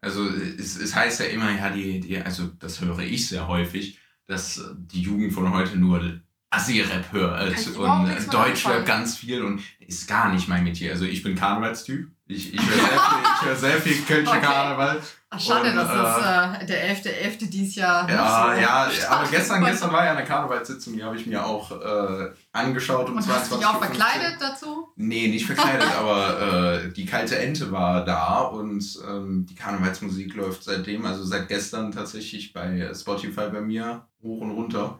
Also 0.00 0.28
es, 0.28 0.76
es 0.76 0.94
heißt 0.94 1.20
ja 1.20 1.26
immer, 1.26 1.50
ja, 1.52 1.70
die, 1.70 2.00
die, 2.00 2.18
also 2.20 2.48
das 2.58 2.80
höre 2.80 2.98
ich 3.00 3.28
sehr 3.28 3.46
häufig, 3.46 3.98
dass 4.26 4.60
die 4.76 5.02
Jugend 5.02 5.32
von 5.32 5.52
heute 5.52 5.78
nur 5.78 6.20
Assi-Rap 6.50 7.12
hört 7.12 7.56
und 7.76 8.34
Deutschrap 8.34 8.84
ganz 8.84 9.16
viel 9.16 9.42
und 9.42 9.62
ist 9.78 10.08
gar 10.08 10.32
nicht 10.32 10.48
mein 10.48 10.64
Metier. 10.64 10.92
Also 10.92 11.04
ich 11.04 11.22
bin 11.22 11.34
Karnevalstyp. 11.34 12.10
Ich, 12.34 12.54
ich 12.54 12.60
höre 12.60 12.76
sehr, 12.76 12.90
viel- 12.98 13.22
ich 13.40 13.42
hör 13.46 13.56
sehr 13.56 13.80
viel 13.80 14.02
Kölscher 14.02 14.30
Okay. 14.32 14.40
Karneval. 14.40 15.02
Ach, 15.34 15.40
schade, 15.40 15.70
Und, 15.70 15.76
dass 15.76 15.88
es 15.88 16.62
äh, 16.62 16.66
der 16.66 16.94
11.11. 16.96 17.38
.11. 17.40 17.48
dies 17.50 17.74
Jahr 17.76 18.06
Ja, 18.10 18.52
so 18.54 18.60
ja, 18.60 18.90
aber 19.10 19.28
gestern, 19.30 19.62
war. 19.62 19.70
gestern 19.70 19.92
war 19.92 20.04
ja 20.04 20.12
eine 20.14 20.24
Karnevalssitzung, 20.26 20.92
die 20.94 21.02
habe 21.02 21.16
ich 21.16 21.26
mir 21.26 21.44
auch 21.44 21.70
äh, 21.70 22.30
angeschaut 22.52 23.08
um 23.08 23.16
Und 23.16 23.26
hast 23.26 23.50
du 23.50 23.56
dich 23.56 23.64
22.15 23.66 23.70
auch 23.70 23.78
verkleidet 23.82 24.36
dazu? 24.40 24.88
Nee, 24.96 25.28
nicht 25.28 25.46
verkleidet, 25.46 25.88
aber 25.98 26.82
äh, 26.84 26.92
die 26.92 27.06
kalte 27.06 27.38
Ente 27.38 27.72
war 27.72 28.04
da 28.04 28.40
und 28.40 28.84
ähm, 29.08 29.46
die 29.48 29.54
Karnevalsmusik 29.54 30.34
läuft 30.34 30.64
seitdem, 30.64 31.06
also 31.06 31.24
seit 31.24 31.48
gestern 31.48 31.92
tatsächlich 31.92 32.52
bei 32.52 32.92
Spotify 32.94 33.48
bei 33.50 33.62
mir 33.62 34.06
hoch 34.22 34.42
und 34.42 34.50
runter. 34.50 34.98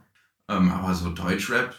Ähm, 0.49 0.73
aber 0.73 0.95
so 0.95 1.11
Deutschrap 1.11 1.75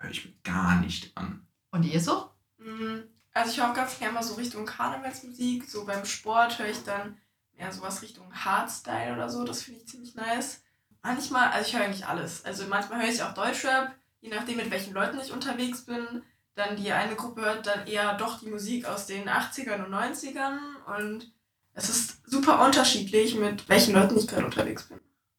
höre 0.00 0.10
ich 0.10 0.26
mir 0.26 0.32
gar 0.44 0.78
nicht 0.80 1.16
an. 1.16 1.46
Und 1.70 1.84
ihr 1.84 2.00
so? 2.00 2.28
Mm, 2.58 3.00
Also 3.38 3.52
ich 3.52 3.60
höre 3.60 3.70
auch 3.70 3.74
ganz 3.74 3.96
gerne 4.00 4.14
mal 4.14 4.22
so 4.22 4.34
Richtung 4.34 4.66
Karnevalsmusik. 4.66 5.70
So 5.70 5.84
beim 5.84 6.04
Sport 6.04 6.58
höre 6.58 6.70
ich 6.70 6.82
dann 6.82 7.16
mehr 7.56 7.70
sowas 7.70 8.02
Richtung 8.02 8.26
Hardstyle 8.34 9.14
oder 9.14 9.28
so. 9.28 9.44
Das 9.44 9.62
finde 9.62 9.80
ich 9.80 9.86
ziemlich 9.86 10.16
nice. 10.16 10.62
Manchmal, 11.04 11.50
also 11.50 11.68
ich 11.68 11.76
höre 11.76 11.84
eigentlich 11.84 12.04
alles. 12.04 12.44
Also 12.44 12.66
manchmal 12.66 13.00
höre 13.00 13.08
ich 13.08 13.22
auch 13.22 13.34
Deutschrap, 13.34 13.94
je 14.20 14.30
nachdem 14.30 14.56
mit 14.56 14.72
welchen 14.72 14.92
Leuten 14.92 15.20
ich 15.20 15.32
unterwegs 15.32 15.82
bin. 15.82 16.22
Dann 16.56 16.74
die 16.74 16.90
eine 16.90 17.14
Gruppe 17.14 17.42
hört 17.42 17.68
dann 17.68 17.86
eher 17.86 18.16
doch 18.16 18.40
die 18.40 18.50
Musik 18.50 18.86
aus 18.86 19.06
den 19.06 19.28
80ern 19.28 19.84
und 19.84 19.94
90ern. 19.94 20.58
Und 20.98 21.32
es 21.74 21.88
ist 21.88 22.28
super 22.28 22.64
unterschiedlich, 22.66 23.36
mit 23.36 23.68
welchen 23.68 23.94
Leuten 23.94 24.18
ich 24.18 24.26
gerade 24.26 24.46
unterwegs 24.46 24.88
bin. 24.88 24.98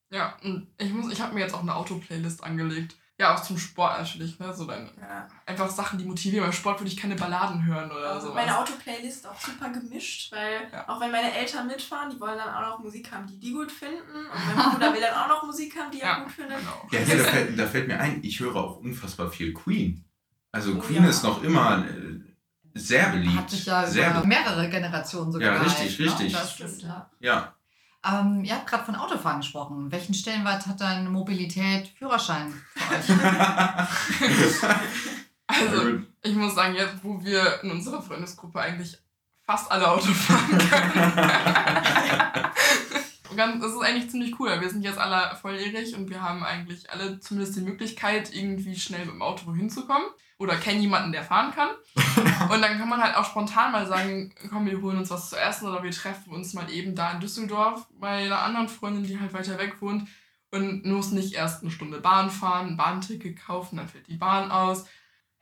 Ja, 0.10 0.38
ich 0.78 0.90
ich 1.12 1.22
habe 1.22 1.34
mir 1.34 1.42
jetzt 1.42 1.54
auch 1.54 1.64
eine 1.64 1.76
Auto-Playlist 1.76 2.46
angelegt. 2.46 2.96
Ja, 3.20 3.36
auch 3.36 3.44
zum 3.44 3.58
Sport 3.58 4.00
natürlich, 4.00 4.40
ne? 4.40 4.54
So 4.54 4.66
dann 4.66 4.90
Ja. 5.00 5.28
einfach 5.46 5.70
Sachen, 5.70 6.00
die 6.00 6.06
motivieren. 6.06 6.46
Beim 6.46 6.54
Sport 6.54 6.80
würde 6.80 6.90
ich 6.90 6.96
keine 6.96 7.16
Balladen 7.16 7.66
hören 7.66 7.92
oder 7.92 8.12
Also 8.12 8.28
sowas. 8.30 8.36
meine 8.46 8.58
Autoplaylist 8.58 9.18
ist 9.18 9.28
auch 9.28 9.40
super 9.40 9.70
gemischt, 9.70 10.32
weil 10.32 10.70
Ja. 10.72 10.88
auch 10.88 11.02
wenn 11.02 11.12
meine 11.12 11.34
Eltern 11.36 11.68
mitfahren, 11.68 12.10
die 12.10 12.20
wollen 12.20 12.38
dann 12.38 12.48
auch 12.54 12.62
noch 12.78 12.80
Musik 12.80 13.12
haben, 13.12 13.28
die 13.28 13.38
die 13.38 13.52
gut 13.52 13.72
finden. 13.72 13.98
Und 14.34 14.56
mein 14.56 14.72
Bruder 14.72 14.94
will 14.94 15.02
dann 15.02 15.14
auch 15.16 15.28
noch 15.28 15.44
Musik 15.44 15.78
haben, 15.78 15.92
die 15.92 16.00
er 16.00 16.08
Ja. 16.08 16.20
gut 16.24 16.32
findet. 16.32 16.60
Genau. 16.60 16.88
Ja, 16.92 17.00
hier, 17.00 17.18
da, 17.18 17.24
fällt, 17.26 17.60
da 17.60 17.68
fällt 17.68 17.88
mir 17.90 18.00
ein, 18.00 18.24
ich 18.24 18.40
höre 18.40 18.56
auch 18.56 18.78
unfassbar 18.78 19.30
viel 19.30 19.54
Queen. 19.54 20.06
Also 20.54 20.76
Oh, 20.76 20.80
Queen 20.80 21.04
ja. 21.04 21.10
ist 21.10 21.22
noch 21.24 21.44
immer 21.44 21.86
äh, 21.86 22.22
sehr 22.74 23.10
beliebt. 23.10 23.36
Hat 23.38 23.50
sich 23.50 23.66
ja 23.66 23.86
sehr 23.86 24.26
mehrere 24.26 24.70
Generationen 24.70 25.32
sogar 25.34 25.56
Ja, 25.56 25.62
richtig, 25.62 25.98
gehalten, 25.98 26.04
richtig. 26.20 26.34
Ne? 26.34 26.40
Das 26.40 26.54
stimmt, 26.54 26.82
ja. 26.84 27.10
Ja. 27.20 27.56
Ähm, 28.06 28.44
ihr 28.46 28.56
habt 28.56 28.68
gerade 28.68 28.86
von 28.86 28.96
Autofahren 28.96 29.42
gesprochen. 29.42 29.92
Welchen 29.92 30.14
Stellenwert 30.14 30.66
hat 30.68 30.80
deine 30.80 31.10
Mobilität, 31.10 31.88
Führerschein 31.98 32.54
für 32.76 32.96
euch? 32.96 33.20
Also, 35.52 36.00
ich 36.22 36.36
muss 36.36 36.54
sagen, 36.54 36.76
jetzt, 36.76 37.04
wo 37.04 37.24
wir 37.24 37.64
in 37.64 37.72
unserer 37.72 38.04
Freundesgruppe 38.04 38.62
eigentlich 38.62 38.96
fast 39.42 39.72
alle 39.72 39.90
Auto 39.90 40.14
fahren 40.14 40.58
können. 40.60 42.19
Ganz- 43.36 43.62
Das 43.62 43.72
ist 43.74 43.82
eigentlich 43.82 44.10
ziemlich 44.10 44.40
cool. 44.40 44.60
Wir 44.60 44.70
sind 44.70 44.84
jetzt 44.84 44.98
alle 44.98 45.36
volljährig 45.38 45.96
und 45.96 46.10
wir 46.10 46.22
haben 46.22 46.44
eigentlich 46.44 46.90
alle 46.92 47.20
zumindest 47.20 47.56
die 47.58 47.62
Möglichkeit, 47.62 48.34
irgendwie 48.34 48.76
schnell 48.76 49.06
mit 49.06 49.14
dem 49.14 49.22
Auto 49.22 49.46
wohin 49.46 49.70
zu 49.70 49.86
kommen. 49.86 50.06
Oder 50.38 50.56
kennen 50.56 50.82
jemanden, 50.82 51.12
der 51.12 51.24
fahren 51.24 51.52
kann. 51.54 51.68
Und 52.50 52.62
dann 52.62 52.78
kann 52.80 52.88
man 52.88 53.02
halt 53.04 53.18
auch 53.18 53.26
spontan 53.26 53.74
mal 53.74 53.86
sagen, 53.86 54.34
komm, 54.50 54.68
wir 54.68 54.82
holen 54.82 54.98
uns 54.98 55.10
was 55.10 55.30
zu 55.30 55.36
essen 55.36 55.68
oder 55.68 55.84
wir 55.84 55.92
treffen 55.92 56.32
uns 56.34 56.54
mal 56.54 56.72
eben 56.72 56.96
da 56.96 57.12
in 57.12 57.20
Düsseldorf 57.20 57.86
bei 58.00 58.24
einer 58.26 58.42
anderen 58.42 58.70
Freundin, 58.70 59.04
die 59.04 59.20
halt 59.20 59.34
weiter 59.34 59.58
weg 59.58 59.82
wohnt. 59.82 60.08
Und 60.52 60.86
muss 60.86 61.12
nicht 61.12 61.34
erst 61.34 61.62
eine 61.62 61.72
Stunde 61.72 62.00
Bahn 62.00 62.32
fahren, 62.32 62.70
ein 62.70 62.78
Bahnticket 62.78 63.38
kaufen, 63.38 63.76
dann 63.76 63.90
fällt 63.90 64.08
die 64.08 64.16
Bahn 64.16 64.50
aus. 64.50 64.86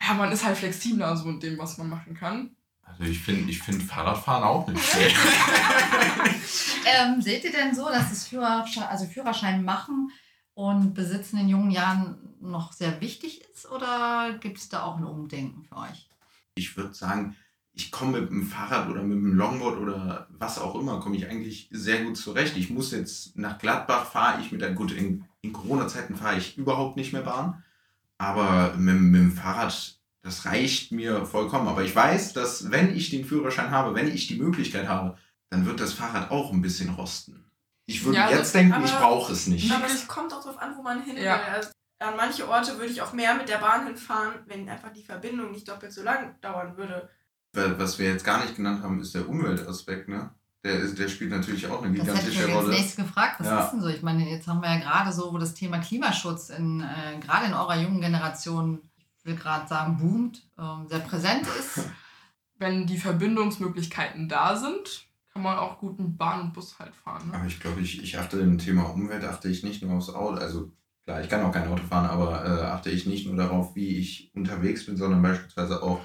Ja, 0.01 0.15
man 0.15 0.32
ist 0.32 0.44
halt 0.44 0.58
flexibler 0.58 1.15
so 1.15 1.29
in 1.29 1.39
dem, 1.39 1.60
was 1.60 1.77
man 1.77 1.89
machen 1.89 2.15
kann. 2.15 2.57
Also 2.88 3.03
ich 3.03 3.20
finde 3.20 3.51
ich 3.51 3.62
find 3.62 3.84
Fahrradfahren 3.84 4.44
auch 4.44 4.67
nicht 4.67 4.84
schlecht. 4.84 5.15
ähm, 6.86 7.22
seht 7.22 7.44
ihr 7.44 7.51
denn 7.51 7.75
so, 7.75 7.86
dass 7.89 8.10
das 8.10 8.27
Führerschein, 8.27 8.84
also 8.84 9.06
Führerschein 9.06 9.63
machen 9.63 10.12
und 10.53 10.94
besitzen 10.94 11.38
in 11.38 11.50
jungen 11.50 11.72
Jahren 11.72 12.17
noch 12.39 12.74
sehr 12.74 13.00
wichtig 13.01 13.41
ist 13.53 13.70
oder 13.70 14.38
gibt 14.39 14.58
es 14.58 14.70
da 14.70 14.84
auch 14.84 14.98
ein 14.98 15.03
Umdenken 15.03 15.63
für 15.63 15.77
euch? 15.77 16.08
ich 16.58 16.75
würde 16.75 16.94
sagen, 16.94 17.36
ich 17.74 17.91
komme 17.91 18.22
mit 18.22 18.29
dem 18.32 18.44
Fahrrad 18.44 18.89
oder 18.89 19.03
mit 19.03 19.17
dem 19.17 19.36
Longboard 19.36 19.77
oder 19.77 20.27
was 20.32 20.60
auch 20.60 20.75
immer, 20.75 21.00
komme 21.00 21.15
ich 21.15 21.27
eigentlich 21.27 21.70
sehr 21.72 22.03
gut 22.03 22.17
zurecht. 22.17 22.58
Ich 22.58 22.72
muss 22.72 22.91
jetzt 22.91 23.38
nach 23.38 23.60
Gladbach 23.60 24.06
fahre 24.06 24.41
ich 24.41 24.51
mit 24.51 24.62
der, 24.62 24.74
gut, 24.74 24.91
in, 24.91 25.25
in 25.41 25.53
Corona-Zeiten 25.53 26.15
fahre 26.15 26.38
ich 26.38 26.58
überhaupt 26.58 26.98
nicht 26.98 27.13
mehr 27.13 27.22
Bahn, 27.22 27.63
aber 28.17 28.75
mit, 28.77 29.00
mit 29.00 29.22
dem 29.22 29.32
Fahrrad, 29.32 29.97
das 30.28 30.46
reicht 30.46 30.92
mir 30.92 31.26
vollkommen. 31.26 31.68
Aber 31.70 31.84
ich 31.84 31.96
weiß, 31.96 32.34
dass 32.34 32.70
wenn 32.70 32.96
ich 32.96 33.10
den 33.10 33.24
Führerschein 33.26 33.72
habe, 33.72 33.96
wenn 33.96 34.08
ich 34.14 34.28
die 34.28 34.36
Möglichkeit 34.38 34.88
habe, 34.88 35.18
dann 35.50 35.66
wird 35.66 35.80
das 35.80 35.94
Fahrrad 35.94 36.30
auch 36.32 36.52
ein 36.52 36.62
bisschen 36.62 36.90
rosten. 36.90 37.46
Ich 37.86 38.04
würde 38.04 38.18
Ja, 38.18 38.30
jetzt 38.30 38.54
denken, 38.54 38.74
aber- 38.74 38.86
ich 38.86 38.92
brauche 38.92 39.32
es 39.32 39.48
nicht. 39.48 39.72
Aber 39.72 39.86
es 39.86 40.06
kommt 40.08 40.34
auch 40.34 40.44
darauf 40.44 40.62
an, 40.62 40.76
wo 40.78 40.82
man 40.84 41.02
hin 41.04 41.16
will. 41.16 41.24
Ja. 41.24 41.40
Also, 41.54 41.70
an 42.00 42.16
manche 42.18 42.48
Orte 42.48 42.74
würde 42.78 42.92
ich 42.92 43.02
auch 43.02 43.14
mehr 43.14 43.34
mit 43.36 43.48
der 43.48 43.58
Bahn 43.60 43.88
hinfahren, 43.88 44.34
wenn 44.46 44.68
einfach 44.68 44.92
die 44.92 45.04
Verbindung 45.04 45.52
nicht 45.52 45.68
doppelt 45.68 45.94
so 45.94 46.04
lang 46.04 46.36
dauern 46.42 46.76
würde. 46.78 47.10
Was 47.54 47.98
wir 47.98 48.12
jetzt 48.12 48.26
gar 48.26 48.42
nicht 48.44 48.56
genannt 48.58 48.84
haben, 48.84 49.00
ist 49.00 49.16
der 49.16 49.28
Umweltaspekt, 49.28 50.10
ne? 50.10 50.30
Der, 50.66 50.74
ist- 50.80 51.00
der 51.00 51.08
spielt 51.08 51.32
natürlich 51.32 51.66
auch 51.68 51.82
eine 51.82 51.98
Das 51.98 52.08
hätte 52.08 52.30
ich 52.30 52.36
gigantische 52.36 52.56
Rolle. 52.58 52.70
nächstes 52.76 52.96
gefragt. 52.98 53.36
Was 53.40 53.48
Ja. 53.48 53.64
ist 53.64 53.72
denn 53.72 53.82
so? 53.82 53.88
Ich 53.88 54.02
meine, 54.04 54.30
jetzt 54.30 54.48
haben 54.48 54.60
wir 54.62 54.70
ja 54.70 54.80
gerade 54.80 55.14
so, 55.14 55.32
wo 55.34 55.38
das 55.38 55.54
Thema 55.54 55.78
Klimaschutz 55.80 56.50
in, 56.50 56.82
äh, 56.82 57.18
gerade 57.20 57.46
in 57.46 57.54
eurer 57.54 57.78
jungen 57.78 58.02
Generation, 58.02 58.82
will 59.28 59.36
gerade 59.36 59.68
sagen, 59.68 59.98
boomt, 59.98 60.42
ähm, 60.58 60.88
sehr 60.88 61.00
präsent 61.00 61.46
ist. 61.60 61.82
Wenn 62.60 62.88
die 62.88 62.98
Verbindungsmöglichkeiten 62.98 64.28
da 64.28 64.56
sind, 64.56 65.06
kann 65.32 65.44
man 65.44 65.60
auch 65.60 65.78
gut 65.78 66.00
mit 66.00 66.18
Bahn 66.18 66.42
und 66.42 66.54
Bus 66.54 66.80
halt 66.80 66.96
fahren. 66.96 67.28
Ne? 67.28 67.36
Aber 67.36 67.46
ich 67.46 67.60
glaube, 67.60 67.82
ich, 67.82 68.02
ich 68.02 68.18
achte 68.18 68.40
im 68.40 68.58
Thema 68.58 68.84
Umwelt, 68.84 69.24
achte 69.24 69.50
ich 69.50 69.62
nicht 69.64 69.84
nur 69.84 69.94
aufs 69.96 70.10
Auto. 70.10 70.38
Also 70.38 70.72
klar, 71.04 71.22
ich 71.22 71.30
kann 71.30 71.44
auch 71.44 71.52
kein 71.52 71.68
Auto 71.68 71.84
fahren, 71.84 72.08
aber 72.08 72.44
äh, 72.44 72.64
achte 72.64 72.90
ich 72.90 73.06
nicht 73.06 73.28
nur 73.28 73.36
darauf, 73.36 73.76
wie 73.76 73.98
ich 73.98 74.32
unterwegs 74.34 74.88
bin, 74.88 74.98
sondern 74.98 75.22
beispielsweise 75.22 75.84
auch, 75.84 76.02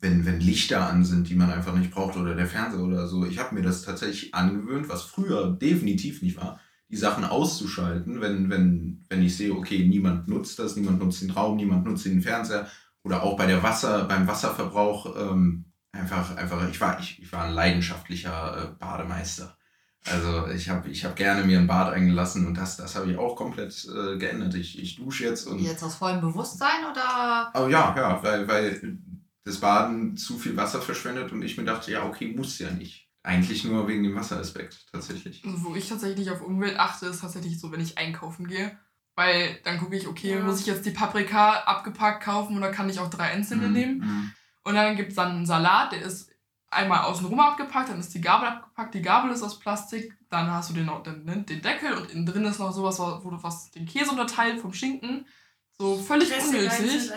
wenn, 0.00 0.26
wenn 0.26 0.40
Lichter 0.40 0.88
an 0.88 1.04
sind, 1.04 1.28
die 1.28 1.36
man 1.36 1.52
einfach 1.52 1.74
nicht 1.76 1.92
braucht 1.92 2.16
oder 2.16 2.34
der 2.34 2.48
Fernseher 2.48 2.82
oder 2.82 3.06
so. 3.06 3.24
Ich 3.24 3.38
habe 3.38 3.54
mir 3.54 3.62
das 3.62 3.82
tatsächlich 3.82 4.34
angewöhnt, 4.34 4.88
was 4.88 5.02
früher 5.02 5.52
definitiv 5.52 6.22
nicht 6.22 6.36
war, 6.36 6.58
die 6.92 6.98
Sachen 6.98 7.24
auszuschalten, 7.24 8.20
wenn, 8.20 8.50
wenn, 8.50 9.04
wenn 9.08 9.22
ich 9.22 9.34
sehe, 9.34 9.54
okay, 9.54 9.88
niemand 9.88 10.28
nutzt 10.28 10.58
das, 10.58 10.76
niemand 10.76 11.00
nutzt 11.00 11.22
den 11.22 11.30
Raum, 11.30 11.56
niemand 11.56 11.86
nutzt 11.86 12.04
den 12.04 12.20
Fernseher 12.20 12.68
oder 13.02 13.22
auch 13.22 13.36
bei 13.36 13.46
der 13.46 13.62
Wasser, 13.62 14.04
beim 14.04 14.28
Wasserverbrauch 14.28 15.16
ähm, 15.16 15.72
einfach, 15.90 16.36
einfach, 16.36 16.68
ich 16.68 16.78
war, 16.80 17.00
ich, 17.00 17.20
ich 17.22 17.32
war 17.32 17.44
ein 17.44 17.54
leidenschaftlicher 17.54 18.62
äh, 18.62 18.78
Bademeister. 18.78 19.56
Also 20.04 20.48
ich 20.48 20.68
habe 20.68 20.90
ich 20.90 21.04
hab 21.04 21.16
gerne 21.16 21.44
mir 21.44 21.58
ein 21.58 21.66
Bad 21.66 21.94
eingelassen 21.94 22.46
und 22.46 22.58
das, 22.58 22.76
das 22.76 22.94
habe 22.94 23.10
ich 23.10 23.16
auch 23.16 23.36
komplett 23.36 23.88
äh, 23.88 24.18
geändert. 24.18 24.54
Ich, 24.54 24.78
ich 24.78 24.96
dusche 24.96 25.24
jetzt 25.24 25.46
und. 25.46 25.60
Jetzt 25.60 25.82
aus 25.82 25.94
vollem 25.94 26.20
Bewusstsein 26.20 26.84
oder? 26.90 27.54
Aber 27.54 27.70
ja, 27.70 27.94
ja, 27.96 28.22
weil, 28.22 28.46
weil 28.48 28.98
das 29.44 29.58
Baden 29.58 30.16
zu 30.16 30.38
viel 30.38 30.56
Wasser 30.56 30.82
verschwendet 30.82 31.32
und 31.32 31.42
ich 31.42 31.56
mir 31.56 31.64
dachte, 31.64 31.90
ja, 31.90 32.04
okay, 32.04 32.34
muss 32.36 32.58
ja 32.58 32.70
nicht. 32.70 33.01
Eigentlich 33.24 33.64
nur 33.64 33.86
wegen 33.86 34.02
dem 34.02 34.16
Wasseraspekt, 34.16 34.86
tatsächlich. 34.90 35.44
Also, 35.44 35.64
wo 35.64 35.74
ich 35.76 35.88
tatsächlich 35.88 36.30
auf 36.30 36.42
Umwelt 36.42 36.78
achte, 36.78 37.06
ist 37.06 37.20
tatsächlich 37.20 37.60
so, 37.60 37.70
wenn 37.70 37.80
ich 37.80 37.96
einkaufen 37.98 38.46
gehe. 38.48 38.76
Weil 39.14 39.60
dann 39.64 39.78
gucke 39.78 39.96
ich, 39.96 40.08
okay, 40.08 40.30
Ja. 40.34 40.40
muss 40.40 40.60
ich 40.60 40.66
jetzt 40.66 40.86
die 40.86 40.90
Paprika 40.90 41.60
abgepackt 41.60 42.24
kaufen 42.24 42.56
oder 42.56 42.70
kann 42.72 42.88
ich 42.88 42.98
auch 42.98 43.10
drei 43.10 43.24
einzelne 43.30 43.66
Mhm, 43.68 43.72
nehmen? 43.72 43.98
mhm. 44.00 44.32
Und 44.64 44.74
dann 44.74 44.96
gibt 44.96 45.10
es 45.10 45.16
dann 45.16 45.32
einen 45.32 45.46
Salat, 45.46 45.92
der 45.92 46.02
ist 46.02 46.30
einmal 46.70 47.04
außenrum 47.04 47.38
abgepackt, 47.38 47.90
dann 47.90 48.00
ist 48.00 48.14
die 48.14 48.20
Gabel 48.22 48.48
abgepackt, 48.48 48.94
die 48.94 49.02
Gabel 49.02 49.30
ist 49.30 49.42
aus 49.42 49.58
Plastik, 49.58 50.16
dann 50.30 50.50
hast 50.50 50.70
du 50.70 50.74
den, 50.74 50.90
den, 51.04 51.44
den 51.46 51.60
Deckel 51.62 51.92
und 51.94 52.10
innen 52.10 52.24
drin 52.26 52.44
ist 52.46 52.58
noch 52.58 52.72
sowas, 52.72 52.98
wo 52.98 53.30
du 53.30 53.42
was 53.42 53.70
den 53.70 53.84
Käse 53.86 54.10
unterteilt 54.12 54.60
vom 54.60 54.72
Schinken. 54.72 55.26
So 55.78 55.96
völlig 55.96 56.32
unnötig. 56.32 57.10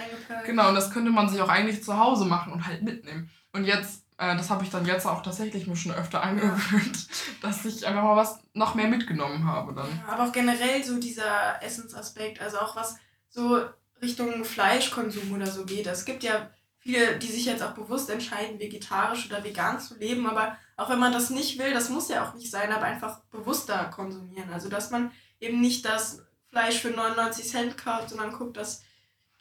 Genau, 0.46 0.70
und 0.70 0.76
das 0.76 0.92
könnte 0.92 1.12
man 1.12 1.30
sich 1.30 1.40
auch 1.42 1.50
eigentlich 1.50 1.84
zu 1.84 1.98
Hause 1.98 2.26
machen 2.26 2.52
und 2.52 2.68
halt 2.68 2.84
mitnehmen. 2.84 3.30
Und 3.54 3.64
jetzt, 3.66 4.05
äh, 4.18 4.36
das 4.38 4.50
habe 4.50 4.64
ich 4.64 4.70
dann 4.70 4.86
jetzt 4.86 5.06
auch 5.06 5.22
tatsächlich 5.22 5.68
mir 5.68 5.76
schon 5.76 5.92
öfter 5.92 6.24
angewöhnt, 6.24 7.08
dass 7.42 7.66
ich 7.66 7.86
einfach 7.86 8.04
mal 8.04 8.16
was 8.16 8.40
noch 8.54 8.76
mehr 8.76 8.88
mitgenommen 8.88 9.46
habe 9.46 9.74
dann. 9.74 9.90
Ja, 10.08 10.14
aber 10.14 10.28
auch 10.28 10.32
generell 10.32 10.84
so 10.84 11.00
dieser 11.00 11.62
Essensaspekt, 11.62 12.42
also 12.42 12.60
auch 12.60 12.76
was 12.76 12.96
so 13.30 13.62
Richtung 14.02 14.46
Fleischkonsum 14.46 15.34
oder 15.34 15.48
so 15.48 15.66
geht. 15.66 15.88
Es 15.88 16.06
gibt 16.06 16.24
ja 16.24 16.50
viele, 16.80 17.18
die 17.18 17.28
sich 17.28 17.46
jetzt 17.46 17.64
auch 17.64 17.74
bewusst 17.74 18.10
entscheiden, 18.10 18.60
vegetarisch 18.60 19.26
oder 19.26 19.44
vegan 19.44 19.80
zu 19.80 19.98
leben, 19.98 20.28
aber 20.28 20.58
auch 20.78 20.90
wenn 20.90 21.00
man 21.00 21.12
das 21.12 21.30
nicht 21.30 21.58
will, 21.58 21.74
das 21.74 21.90
muss 21.90 22.10
ja 22.10 22.26
auch 22.26 22.36
nicht 22.36 22.52
sein, 22.52 22.72
aber 22.72 22.86
einfach 22.86 23.22
bewusster 23.32 23.86
konsumieren. 23.86 24.54
Also 24.54 24.70
dass 24.70 24.92
man 24.92 25.12
eben 25.40 25.60
nicht 25.60 25.86
das 25.86 26.24
Fleisch 26.50 26.80
für 26.80 26.92
99 26.92 27.48
Cent 27.48 27.78
kauft, 27.78 28.10
sondern 28.10 28.32
guckt, 28.32 28.56
dass 28.56 28.84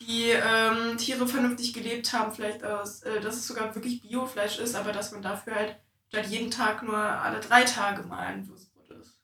die 0.06 0.30
ähm, 0.30 0.96
Tiere 0.99 1.26
vernünftig 1.26 1.73
gelebt 1.73 2.12
haben, 2.12 2.32
vielleicht 2.32 2.64
aus, 2.64 3.02
äh, 3.02 3.20
dass 3.20 3.37
es 3.37 3.46
sogar 3.46 3.75
wirklich 3.75 4.02
Biofleisch 4.02 4.58
ist, 4.58 4.75
aber 4.75 4.92
dass 4.92 5.12
man 5.12 5.23
dafür 5.23 5.54
halt 5.54 5.76
statt 6.08 6.26
jeden 6.26 6.50
Tag 6.50 6.82
nur 6.82 6.96
alle 6.96 7.40
drei 7.40 7.64
Tage 7.64 8.02
mal 8.02 8.18
ein 8.18 8.49
Wurstbrot 8.49 8.90
isst. 8.90 9.18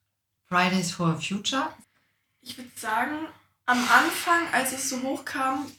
Fridays 0.47 0.93
for 0.93 1.21
Future? 1.21 1.69
Ich 2.41 2.57
würde 2.57 2.71
sagen, 2.75 3.29
am 3.67 3.79
Anfang, 3.79 4.53
als 4.53 4.73
es 4.73 4.89
so 4.89 5.03
hochkam, 5.03 5.71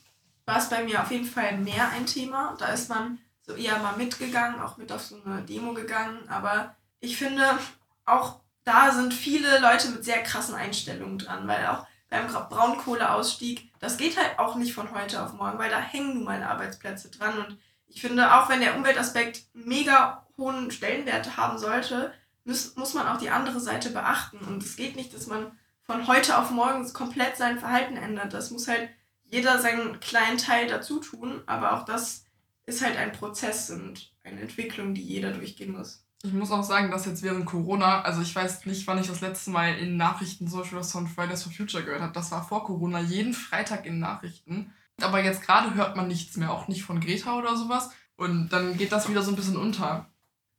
war 0.46 0.58
es 0.58 0.70
bei 0.70 0.84
mir 0.84 1.02
auf 1.02 1.12
jeden 1.12 1.26
Fall 1.26 1.58
mehr 1.58 1.90
ein 1.90 2.06
Thema. 2.06 2.56
Da 2.58 2.68
ist 2.68 2.90
man 2.90 3.20
so 3.42 3.54
eher 3.54 3.80
mal 3.80 3.98
mitgegangen, 3.98 4.62
auch 4.62 4.78
mit 4.78 4.92
auf 4.92 5.02
so 5.02 5.22
eine 5.24 5.42
Demo 5.42 5.74
gegangen. 5.74 6.28
Aber 6.30 6.76
ich 7.00 7.18
finde, 7.18 7.58
auch 8.06 8.40
da 8.64 8.92
sind 8.92 9.14
viele 9.14 9.60
Leute 9.60 9.90
mit 9.90 10.06
sehr 10.06 10.24
krassen 10.24 10.56
Einstellungen 10.56 11.18
dran, 11.18 11.48
weil 11.48 11.66
auch 11.68 11.86
beim 12.12 12.28
Braunkohleausstieg, 12.28 13.72
das 13.80 13.98
geht 13.98 14.18
halt 14.18 14.38
auch 14.38 14.56
nicht 14.56 14.74
von 14.74 14.94
heute 14.94 15.24
auf 15.24 15.34
morgen, 15.34 15.58
weil 15.58 15.72
da 15.72 15.80
hängen 15.80 16.14
nun 16.14 16.26
mal 16.26 16.44
Arbeitsplätze 16.44 17.10
dran. 17.10 17.40
Und 17.40 17.58
ich 17.88 18.02
finde, 18.02 18.36
auch 18.36 18.50
wenn 18.50 18.60
der 18.60 18.76
Umweltaspekt 18.76 19.46
mega 19.54 20.28
hohen 20.38 20.72
Stellenwert 20.72 21.38
haben 21.38 21.58
sollte, 21.58 22.14
muss, 22.44 22.76
muss 22.76 22.94
man 22.94 23.08
auch 23.08 23.18
die 23.18 23.30
andere 23.30 23.62
Seite 23.62 23.92
beachten. 23.92 24.40
Und 24.40 24.62
es 24.62 24.76
geht 24.76 24.98
nicht, 24.98 25.14
dass 25.14 25.28
man 25.28 25.58
von 25.84 26.06
heute 26.08 26.38
auf 26.38 26.52
morgen 26.52 26.92
komplett 26.92 27.38
sein 27.38 27.60
Verhalten 27.60 27.96
ändert. 27.96 28.34
Das 28.34 28.52
muss 28.52 28.68
halt 28.68 28.90
jeder 29.24 29.60
seinen 29.60 30.02
kleinen 30.02 30.38
Teil 30.38 30.68
dazu 30.68 31.00
tun, 31.00 31.42
aber 31.46 31.74
auch 31.74 31.86
das 31.86 32.26
ist 32.66 32.84
halt 32.84 32.98
ein 32.98 33.14
Prozess 33.14 33.70
und 33.72 34.12
eine 34.26 34.42
Entwicklung, 34.42 34.94
die 34.94 35.02
jeder 35.02 35.32
durchgehen 35.32 35.72
muss. 35.72 36.06
Ich 36.24 36.34
muss 36.34 36.52
auch 36.52 36.64
sagen, 36.64 36.92
dass 36.92 37.06
jetzt 37.06 37.24
während 37.24 37.46
Corona, 37.46 38.02
also 38.02 38.22
ich 38.22 38.36
weiß 38.36 38.66
nicht, 38.66 38.86
wann 38.86 39.00
ich 39.00 39.08
das 39.08 39.22
letzte 39.22 39.50
Mal 39.50 39.76
in 39.76 39.98
Nachrichten 39.98 40.48
zum 40.48 40.60
Beispiel 40.60 40.78
was 40.78 40.92
von 40.92 41.08
Fridays 41.08 41.44
for 41.44 41.52
Future 41.52 41.84
gehört 41.84 42.02
habe. 42.02 42.14
Das 42.14 42.32
war 42.32 42.44
vor 42.44 42.64
Corona, 42.64 43.00
jeden 43.00 43.34
Freitag 43.34 43.86
in 43.86 44.00
Nachrichten. 44.00 44.74
Aber 45.02 45.24
jetzt 45.24 45.42
gerade 45.42 45.74
hört 45.74 45.96
man 45.96 46.08
nichts 46.08 46.38
mehr, 46.38 46.52
auch 46.52 46.68
nicht 46.68 46.84
von 46.84 47.00
Greta 47.00 47.38
oder 47.38 47.56
sowas. 47.58 47.90
Und 48.18 48.50
dann 48.50 48.78
geht 48.78 48.92
das 48.92 49.10
wieder 49.10 49.24
so 49.24 49.32
ein 49.32 49.36
bisschen 49.36 49.58
unter. 49.58 50.06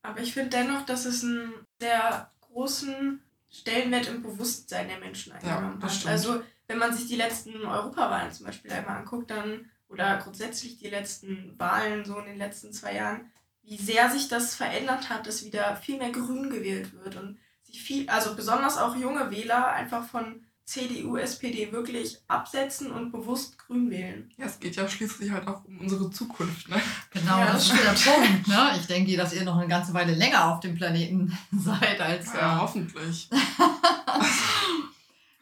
Aber 0.03 0.21
ich 0.21 0.33
finde 0.33 0.51
dennoch, 0.51 0.85
dass 0.85 1.05
es 1.05 1.23
einen 1.23 1.53
sehr 1.81 2.31
großen 2.41 3.21
Stellenwert 3.51 4.09
im 4.09 4.23
Bewusstsein 4.23 4.89
der 4.89 4.99
Menschen 4.99 5.33
eingenommen 5.33 5.79
ja, 5.81 5.87
hat. 5.87 6.07
Also 6.07 6.43
wenn 6.67 6.79
man 6.79 6.93
sich 6.93 7.07
die 7.07 7.17
letzten 7.17 7.55
Europawahlen 7.65 8.33
zum 8.33 8.47
Beispiel 8.47 8.73
einmal 8.73 8.99
anguckt, 8.99 9.31
dann 9.31 9.71
oder 9.89 10.17
grundsätzlich 10.17 10.79
die 10.79 10.89
letzten 10.89 11.55
Wahlen 11.59 12.05
so 12.05 12.19
in 12.19 12.25
den 12.25 12.39
letzten 12.39 12.73
zwei 12.73 12.95
Jahren, 12.97 13.31
wie 13.63 13.77
sehr 13.77 14.11
sich 14.11 14.29
das 14.29 14.55
verändert 14.55 15.09
hat, 15.09 15.27
dass 15.27 15.45
wieder 15.45 15.77
viel 15.77 15.99
mehr 15.99 16.11
Grün 16.11 16.51
gewählt 16.51 16.93
wird 16.95 17.17
und 17.17 17.39
sich 17.63 17.83
viel, 17.83 18.09
also 18.09 18.35
besonders 18.35 18.77
auch 18.77 18.97
junge 18.97 19.31
Wähler 19.31 19.73
einfach 19.73 20.07
von 20.07 20.45
CDU, 20.65 21.17
SPD 21.17 21.73
wirklich 21.73 22.19
absetzen 22.29 22.93
und 22.93 23.13
bewusst 23.13 23.59
grün 23.59 23.91
wählen. 23.91 24.31
Ja, 24.39 24.47
es 24.47 24.61
geht 24.61 24.77
ja 24.77 24.89
schließlich 24.89 25.31
halt 25.31 25.47
auch 25.47 25.63
um 25.65 25.81
unsere 25.81 26.11
Zukunft, 26.11 26.69
ne? 26.69 26.81
Genau, 27.11 27.41
ja. 27.41 27.53
das 27.53 27.71
ist 27.71 27.75
der 27.75 28.11
Punkt, 28.11 28.49
ne? 28.49 28.73
Ich 28.79 28.87
denke, 28.87 29.15
dass 29.17 29.35
ihr 29.35 29.45
noch 29.45 29.59
eine 29.59 29.69
ganze 29.69 29.93
Weile 29.93 30.15
länger 30.15 30.47
auf 30.47 30.61
dem 30.61 30.75
Planeten 30.75 31.37
seid 31.53 32.01
als. 32.01 32.33
Ja, 32.33 32.57
äh, 32.57 32.61
hoffentlich. 32.61 33.29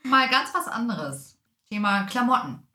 Mal 0.03 0.29
ganz 0.29 0.53
was 0.55 0.67
anderes. 0.67 1.37
Thema 1.69 2.05
Klamotten. 2.05 2.67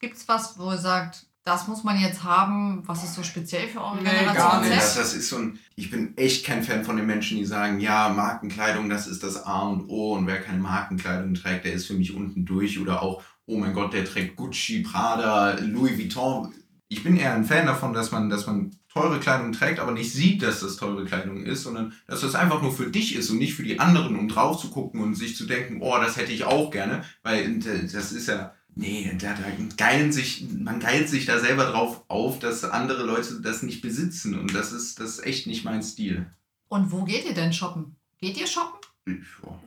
Gibt 0.00 0.16
es 0.16 0.26
was, 0.28 0.58
wo 0.58 0.72
ihr 0.72 0.78
sagt, 0.78 1.26
das 1.44 1.68
muss 1.68 1.84
man 1.84 2.00
jetzt 2.00 2.24
haben, 2.24 2.82
was 2.86 3.04
ist 3.04 3.14
so 3.14 3.22
speziell 3.22 3.68
für 3.68 3.80
eure 3.80 3.96
nee, 3.96 4.10
Generation? 4.10 4.34
Gar 4.34 4.60
nicht. 4.62 4.76
Das, 4.76 4.94
das 4.94 5.14
ist 5.14 5.28
so 5.28 5.36
ein, 5.36 5.58
ich 5.76 5.90
bin 5.90 6.16
echt 6.16 6.46
kein 6.46 6.62
Fan 6.62 6.84
von 6.84 6.96
den 6.96 7.06
Menschen, 7.06 7.36
die 7.36 7.44
sagen, 7.44 7.80
ja, 7.80 8.08
Markenkleidung, 8.08 8.88
das 8.88 9.06
ist 9.06 9.22
das 9.22 9.44
A 9.44 9.60
und 9.60 9.88
O 9.90 10.14
und 10.14 10.26
wer 10.26 10.40
keine 10.40 10.60
Markenkleidung 10.60 11.34
trägt, 11.34 11.66
der 11.66 11.74
ist 11.74 11.86
für 11.86 11.94
mich 11.94 12.14
unten 12.14 12.46
durch 12.46 12.80
oder 12.80 13.02
auch, 13.02 13.22
oh 13.46 13.58
mein 13.58 13.74
Gott, 13.74 13.92
der 13.92 14.06
trägt 14.06 14.36
Gucci, 14.36 14.80
Prada, 14.82 15.58
Louis 15.60 15.98
Vuitton. 15.98 16.54
Ich 16.88 17.04
bin 17.04 17.16
eher 17.16 17.34
ein 17.34 17.44
Fan 17.44 17.66
davon, 17.66 17.92
dass 17.92 18.10
man, 18.10 18.30
dass 18.30 18.46
man 18.46 18.70
teure 18.94 19.20
Kleidung 19.20 19.52
trägt, 19.52 19.80
aber 19.80 19.92
nicht 19.92 20.12
sieht, 20.12 20.42
dass 20.42 20.60
das 20.60 20.76
teure 20.76 21.04
Kleidung 21.04 21.42
ist, 21.42 21.64
sondern 21.64 21.92
dass 22.06 22.22
das 22.22 22.36
einfach 22.36 22.62
nur 22.62 22.72
für 22.72 22.90
dich 22.90 23.16
ist 23.16 23.28
und 23.28 23.38
nicht 23.38 23.54
für 23.54 23.64
die 23.64 23.80
anderen, 23.80 24.16
um 24.16 24.28
drauf 24.28 24.58
zu 24.58 24.70
gucken 24.70 25.02
und 25.02 25.14
sich 25.14 25.36
zu 25.36 25.44
denken, 25.44 25.82
oh, 25.82 25.96
das 25.98 26.16
hätte 26.16 26.32
ich 26.32 26.44
auch 26.44 26.70
gerne, 26.70 27.04
weil 27.22 27.58
das 27.58 28.12
ist 28.12 28.28
ja 28.28 28.54
Nee, 28.76 29.16
da, 29.20 29.34
da 29.34 29.44
geilen 29.76 30.12
sich, 30.12 30.46
man 30.50 30.80
geilt 30.80 31.08
sich 31.08 31.26
da 31.26 31.38
selber 31.38 31.66
drauf 31.66 32.02
auf, 32.08 32.40
dass 32.40 32.64
andere 32.64 33.04
Leute 33.04 33.40
das 33.40 33.62
nicht 33.62 33.82
besitzen. 33.82 34.38
Und 34.38 34.54
das 34.54 34.72
ist, 34.72 34.98
das 34.98 35.10
ist 35.18 35.26
echt 35.26 35.46
nicht 35.46 35.64
mein 35.64 35.82
Stil. 35.82 36.26
Und 36.68 36.90
wo 36.90 37.04
geht 37.04 37.24
ihr 37.24 37.34
denn 37.34 37.52
shoppen? 37.52 37.96
Geht 38.18 38.36
ihr 38.36 38.46
shoppen? 38.46 38.80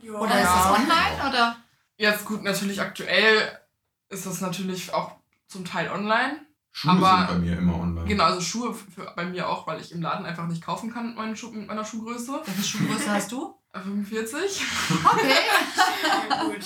Ja. 0.02 0.12
Oder 0.12 0.42
ist 0.42 0.50
es 0.50 0.66
online? 0.66 1.28
Oder? 1.28 1.56
Jetzt 1.96 2.24
gut, 2.24 2.42
natürlich 2.42 2.80
aktuell 2.80 3.58
ist 4.10 4.26
das 4.26 4.40
natürlich 4.40 4.92
auch 4.92 5.12
zum 5.46 5.64
Teil 5.64 5.90
online. 5.90 6.40
Schuhe 6.70 6.92
aber, 6.92 7.28
sind 7.28 7.28
bei 7.28 7.46
mir 7.46 7.58
immer 7.58 7.80
online. 7.80 8.06
Genau, 8.06 8.24
also 8.24 8.40
Schuhe 8.40 8.74
für, 8.74 9.12
bei 9.16 9.24
mir 9.24 9.48
auch, 9.48 9.66
weil 9.66 9.80
ich 9.80 9.92
im 9.92 10.02
Laden 10.02 10.26
einfach 10.26 10.46
nicht 10.46 10.62
kaufen 10.62 10.92
kann 10.92 11.08
mit, 11.08 11.16
meinen 11.16 11.36
mit 11.52 11.66
meiner 11.66 11.84
Schuhgröße. 11.84 12.40
Welche 12.44 12.62
Schuhgröße 12.62 13.10
hast 13.10 13.32
du? 13.32 13.54
45. 13.80 14.62
Okay. 15.04 15.32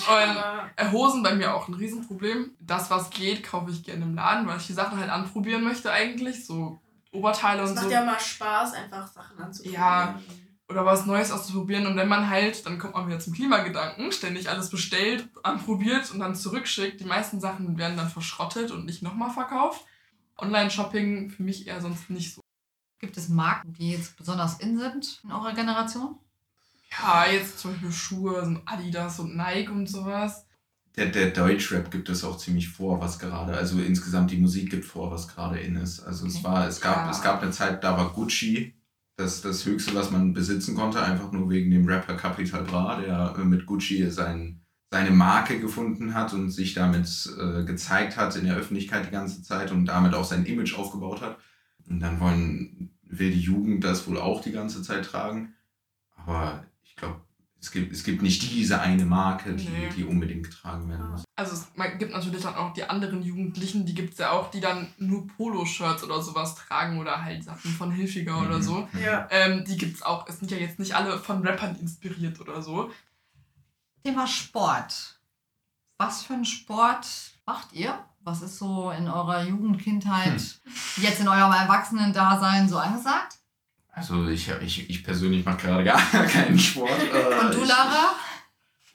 Und 0.79 0.93
Hosen 0.93 1.23
bei 1.23 1.35
mir 1.35 1.55
auch 1.55 1.69
ein 1.69 1.75
Riesenproblem. 1.75 2.53
Das, 2.61 2.91
was 2.91 3.11
geht, 3.11 3.43
kaufe 3.43 3.71
ich 3.71 3.83
gerne 3.85 4.05
im 4.05 4.15
Laden, 4.15 4.47
weil 4.47 4.59
ich 4.59 4.67
die 4.67 4.73
Sachen 4.73 4.99
halt 4.99 5.11
anprobieren 5.11 5.65
möchte 5.65 5.91
eigentlich. 5.93 6.47
So 6.47 6.81
Oberteile 7.13 7.61
das 7.61 7.71
und 7.71 7.77
so. 7.77 7.87
Es 7.87 7.91
macht 7.91 7.93
ja 7.93 8.05
mal 8.05 8.21
Spaß, 8.21 8.73
einfach 8.75 9.07
Sachen 9.07 9.39
anzuprobieren. 9.39 9.83
Ja. 9.83 10.21
Oder 10.69 10.87
was 10.87 11.05
Neues 11.05 11.31
auszuprobieren. 11.31 11.87
Und 11.87 11.97
wenn 11.97 12.09
man 12.09 12.31
halt, 12.31 12.65
dann 12.65 12.79
kommt 12.79 12.95
man 12.95 13.07
wieder 13.07 13.19
zum 13.19 13.35
Klimagedanken, 13.35 14.11
ständig 14.13 14.49
alles 14.49 14.71
bestellt, 14.71 15.29
anprobiert 15.43 16.11
und 16.11 16.21
dann 16.21 16.35
zurückschickt. 16.35 17.01
Die 17.01 17.05
meisten 17.05 17.41
Sachen 17.41 17.77
werden 17.77 17.97
dann 17.97 18.09
verschrottet 18.09 18.71
und 18.71 18.87
nicht 18.87 19.03
nochmal 19.03 19.31
verkauft. 19.31 19.85
Online-Shopping 20.39 21.31
für 21.31 21.43
mich 21.43 21.67
eher 21.67 21.81
sonst 21.81 22.09
nicht 22.09 22.35
so. 22.35 22.41
Gibt 22.99 23.17
es 23.17 23.29
Marken, 23.29 23.73
die 23.75 23.93
jetzt 23.93 24.17
besonders 24.17 24.61
in 24.61 24.79
sind 24.79 25.21
in 25.25 25.33
eurer 25.33 25.53
Generation? 25.53 26.19
Ja, 27.01 27.27
jetzt 27.31 27.59
zum 27.59 27.73
Beispiel 27.73 27.93
Schuhe, 27.93 28.45
so 28.45 28.61
Adidas 28.67 29.19
und 29.19 29.37
Nike 29.37 29.71
und 29.71 29.89
sowas. 29.89 30.47
Der, 30.97 31.07
der 31.07 31.31
Deutschrap 31.31 31.91
gibt 31.91 32.11
es 32.11 32.23
auch 32.23 32.37
ziemlich 32.37 32.69
vor, 32.69 33.01
was 33.01 33.19
gerade, 33.19 33.57
also 33.57 33.81
insgesamt 33.81 34.31
die 34.31 34.37
Musik 34.37 34.71
gibt 34.71 34.85
vor, 34.85 35.11
was 35.11 35.27
gerade 35.27 35.59
in 35.59 35.77
ist. 35.77 36.01
Also 36.01 36.27
es 36.27 36.45
war, 36.45 36.67
es 36.69 36.83
gab, 36.83 37.07
ja. 37.07 37.11
es 37.11 37.23
gab 37.23 37.43
eine 37.43 37.51
Zeit, 37.51 37.83
da 37.83 37.97
war 37.97 38.13
Gucci 38.13 38.75
das, 39.17 39.41
das 39.41 39.65
Höchste, 39.65 39.95
was 39.95 40.11
man 40.11 40.35
besitzen 40.35 40.75
konnte, 40.75 41.03
einfach 41.03 41.33
nur 41.33 41.49
wegen 41.51 41.71
dem 41.71 41.87
Rapper 41.87 42.15
Capital 42.15 42.65
Bra, 42.65 43.01
der 43.01 43.35
mit 43.45 43.67
Gucci 43.67 44.11
sein, 44.11 44.61
seine 44.91 45.11
Marke 45.11 45.61
gefunden 45.61 46.15
hat 46.15 46.35
und 46.35 46.51
sich 46.51 46.75
damit 46.75 47.31
äh, 47.39 47.65
gezeigt 47.65 48.17
hat 48.17 48.37
in 48.37 48.45
der 48.45 48.57
Öffentlichkeit 48.57 49.07
die 49.07 49.13
ganze 49.13 49.43
Zeit 49.43 49.71
und 49.71 49.87
damit 49.87 50.15
auch 50.15 50.25
sein 50.25 50.45
Image 50.45 50.75
aufgebaut 50.75 51.23
hat. 51.23 51.39
Und 51.89 52.01
dann 52.01 52.21
wollen, 52.21 52.91
will 53.03 53.31
die 53.31 53.41
Jugend 53.41 53.83
das 53.85 54.07
wohl 54.07 54.19
auch 54.19 54.43
die 54.43 54.53
ganze 54.53 54.83
Zeit 54.83 55.07
tragen. 55.07 55.55
Aber 56.17 56.65
glaube, 57.03 57.21
es 57.61 57.71
gibt, 57.71 57.93
es 57.93 58.03
gibt 58.03 58.23
nicht 58.23 58.43
diese 58.43 58.81
eine 58.81 59.05
Marke, 59.05 59.55
die, 59.55 59.69
nee. 59.69 59.89
die 59.97 60.05
unbedingt 60.05 60.45
getragen 60.45 60.89
werden 60.89 61.11
muss. 61.11 61.25
Also 61.37 61.55
es 61.55 61.69
gibt 61.99 62.13
natürlich 62.13 62.43
dann 62.43 62.57
auch 62.57 62.73
die 62.73 62.85
anderen 62.85 63.23
Jugendlichen, 63.23 63.87
die 63.87 63.95
gibt 63.95 64.15
es 64.15 64.19
ja 64.19 64.31
auch, 64.33 64.51
die 64.51 64.61
dann 64.61 64.93
nur 64.99 65.29
Poloshirts 65.29 66.03
oder 66.03 66.21
sowas 66.21 66.57
tragen 66.57 66.99
oder 66.99 67.23
halt 67.23 67.45
Sachen 67.45 67.71
von 67.71 67.93
Hilfiger 67.93 68.41
mhm. 68.41 68.47
oder 68.47 68.63
so. 68.63 68.89
Ja. 69.01 69.29
Ähm, 69.31 69.65
die 69.65 69.77
gibt 69.77 69.95
es 69.95 70.03
auch. 70.03 70.27
Es 70.29 70.41
sind 70.41 70.51
ja 70.51 70.57
jetzt 70.57 70.81
nicht 70.81 70.97
alle 70.97 71.19
von 71.19 71.47
Rappern 71.47 71.77
inspiriert 71.77 72.41
oder 72.41 72.63
so. 72.63 72.91
Thema 74.05 74.27
Sport. 74.27 75.21
Was 75.99 76.25
für 76.25 76.35
einen 76.35 76.45
Sport 76.45 77.07
macht 77.47 77.73
ihr? 77.73 77.97
Was 78.25 78.43
ist 78.43 78.59
so 78.59 78.91
in 78.91 79.09
eurer 79.09 79.45
Jugendkindheit, 79.45 80.41
hm. 80.41 81.03
jetzt 81.03 81.21
in 81.21 81.29
eurem 81.29 81.53
Erwachsenen-Dasein 81.53 82.69
so 82.69 82.79
angesagt? 82.79 83.39
Also 83.93 84.27
ich, 84.29 84.49
ich, 84.49 84.89
ich 84.91 85.05
persönlich 85.05 85.45
mache 85.45 85.67
gerade 85.67 85.85
gar 85.85 86.01
keinen 86.27 86.59
Sport. 86.59 86.91
Äh, 86.91 87.39
Und 87.41 87.55
du, 87.55 87.65
Lara? 87.65 88.17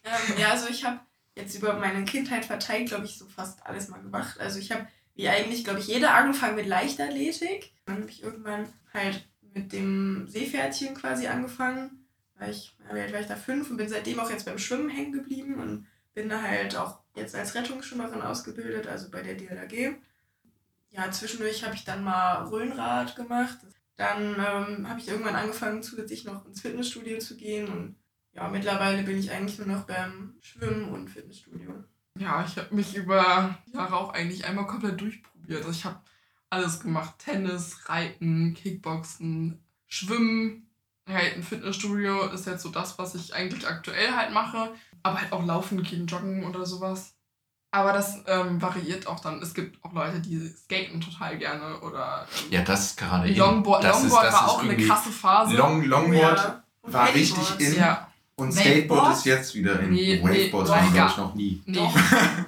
Ähm, 0.03 0.39
ja, 0.39 0.49
also 0.51 0.67
ich 0.69 0.83
habe 0.83 0.99
jetzt 1.35 1.55
über 1.55 1.73
meine 1.73 2.03
Kindheit 2.03 2.45
verteilt, 2.45 2.89
glaube 2.89 3.05
ich, 3.05 3.17
so 3.17 3.27
fast 3.27 3.65
alles 3.65 3.89
mal 3.89 4.01
gemacht. 4.01 4.39
Also 4.39 4.59
ich 4.59 4.71
habe, 4.71 4.87
wie 5.13 5.29
eigentlich, 5.29 5.63
glaube 5.63 5.79
ich, 5.79 5.87
jeder 5.87 6.15
angefangen 6.15 6.55
mit 6.55 6.65
Leichtathletik. 6.65 7.73
Dann 7.85 8.01
habe 8.01 8.09
ich 8.09 8.23
irgendwann 8.23 8.67
halt 8.93 9.23
mit 9.53 9.71
dem 9.71 10.27
Seepferdchen 10.27 10.95
quasi 10.95 11.27
angefangen. 11.27 12.07
War 12.39 12.49
ich, 12.49 12.75
war 12.89 13.19
ich 13.19 13.27
da 13.27 13.35
fünf 13.35 13.69
und 13.69 13.77
bin 13.77 13.89
seitdem 13.89 14.19
auch 14.19 14.29
jetzt 14.29 14.45
beim 14.45 14.59
Schwimmen 14.59 14.89
hängen 14.89 15.11
geblieben 15.11 15.55
und 15.55 15.87
bin 16.13 16.29
da 16.29 16.41
halt 16.41 16.75
auch 16.75 16.99
jetzt 17.15 17.35
als 17.35 17.53
Rettungsschwimmerin 17.53 18.21
ausgebildet, 18.21 18.87
also 18.87 19.09
bei 19.09 19.21
der 19.21 19.35
DLAG. 19.35 19.95
Ja, 20.89 21.11
zwischendurch 21.11 21.63
habe 21.63 21.75
ich 21.75 21.83
dann 21.83 22.03
mal 22.03 22.45
Röhnrad 22.47 23.15
gemacht. 23.15 23.57
Dann 23.97 24.35
ähm, 24.35 24.87
habe 24.87 24.99
ich 24.99 25.07
irgendwann 25.07 25.35
angefangen, 25.35 25.81
zusätzlich 25.81 26.23
noch 26.23 26.45
ins 26.45 26.61
Fitnessstudio 26.61 27.17
zu 27.17 27.35
gehen. 27.35 27.67
Und 27.67 27.95
ja, 28.31 28.47
mittlerweile 28.47 29.01
bin 29.03 29.17
ich 29.17 29.31
eigentlich 29.31 29.57
nur 29.57 29.67
noch 29.67 29.85
beim 29.85 30.35
Schwimmen 30.39 30.89
und 30.89 31.09
Fitnessstudio. 31.09 31.83
Ja, 32.19 32.45
ich 32.47 32.57
habe 32.57 32.73
mich 32.73 32.95
über 32.95 33.57
Jahre 33.73 33.95
auch 33.95 34.13
eigentlich 34.13 34.45
einmal 34.45 34.67
komplett 34.67 35.01
durchprobiert. 35.01 35.65
Also 35.65 35.71
ich 35.71 35.85
habe 35.85 35.99
alles 36.51 36.79
gemacht. 36.79 37.15
Tennis, 37.17 37.89
Reiten, 37.89 38.53
Kickboxen, 38.53 39.59
Schwimmen. 39.87 40.69
Ja, 41.09 41.15
ein 41.17 41.41
Fitnessstudio 41.41 42.29
ist 42.29 42.45
jetzt 42.45 42.63
so 42.63 42.69
das, 42.69 42.99
was 42.99 43.15
ich 43.15 43.33
eigentlich 43.33 43.67
aktuell 43.67 44.11
halt 44.15 44.31
mache. 44.31 44.73
Aber 45.01 45.19
halt 45.19 45.31
auch 45.31 45.45
laufen 45.45 45.81
gehen, 45.81 46.05
joggen 46.05 46.45
oder 46.45 46.67
sowas. 46.67 47.16
Aber 47.71 47.91
das 47.93 48.23
ähm, 48.27 48.61
variiert 48.61 49.07
auch 49.07 49.19
dann. 49.19 49.41
Es 49.41 49.53
gibt 49.53 49.83
auch 49.83 49.91
Leute, 49.93 50.19
die 50.21 50.39
skaten 50.47 51.01
total 51.01 51.37
gerne 51.37 51.79
oder. 51.81 52.25
Ähm, 52.45 52.51
ja, 52.51 52.61
das 52.61 52.95
gerade 52.95 53.27
Longboard, 53.27 53.83
das 53.83 54.01
Longboard 54.01 54.23
ist, 54.25 54.33
das 54.33 54.41
war 54.41 54.49
auch 54.49 54.63
eine 54.63 54.77
krasse 54.77 55.09
Phase. 55.09 55.55
Long, 55.55 55.83
Longboard 55.83 56.37
ja. 56.37 56.63
war 56.83 57.13
richtig 57.13 57.59
in. 57.59 57.75
Ja. 57.75 58.07
Und? 58.39 58.51
Skateboard 58.51 59.13
ist 59.13 59.25
jetzt 59.25 59.55
wieder 59.55 59.79
in 59.79 59.89
Nee, 59.93 60.21
nee, 60.23 60.23
Waveboard 60.23 60.67
doch, 60.67 60.75
habe 60.75 60.85
ich, 60.85 60.93
glaube 60.93 61.07
ja. 61.07 61.11
ich, 61.11 61.17
noch 61.17 61.33
nie. 61.33 61.63
Nee. 61.65 61.75
Doch, 61.75 61.93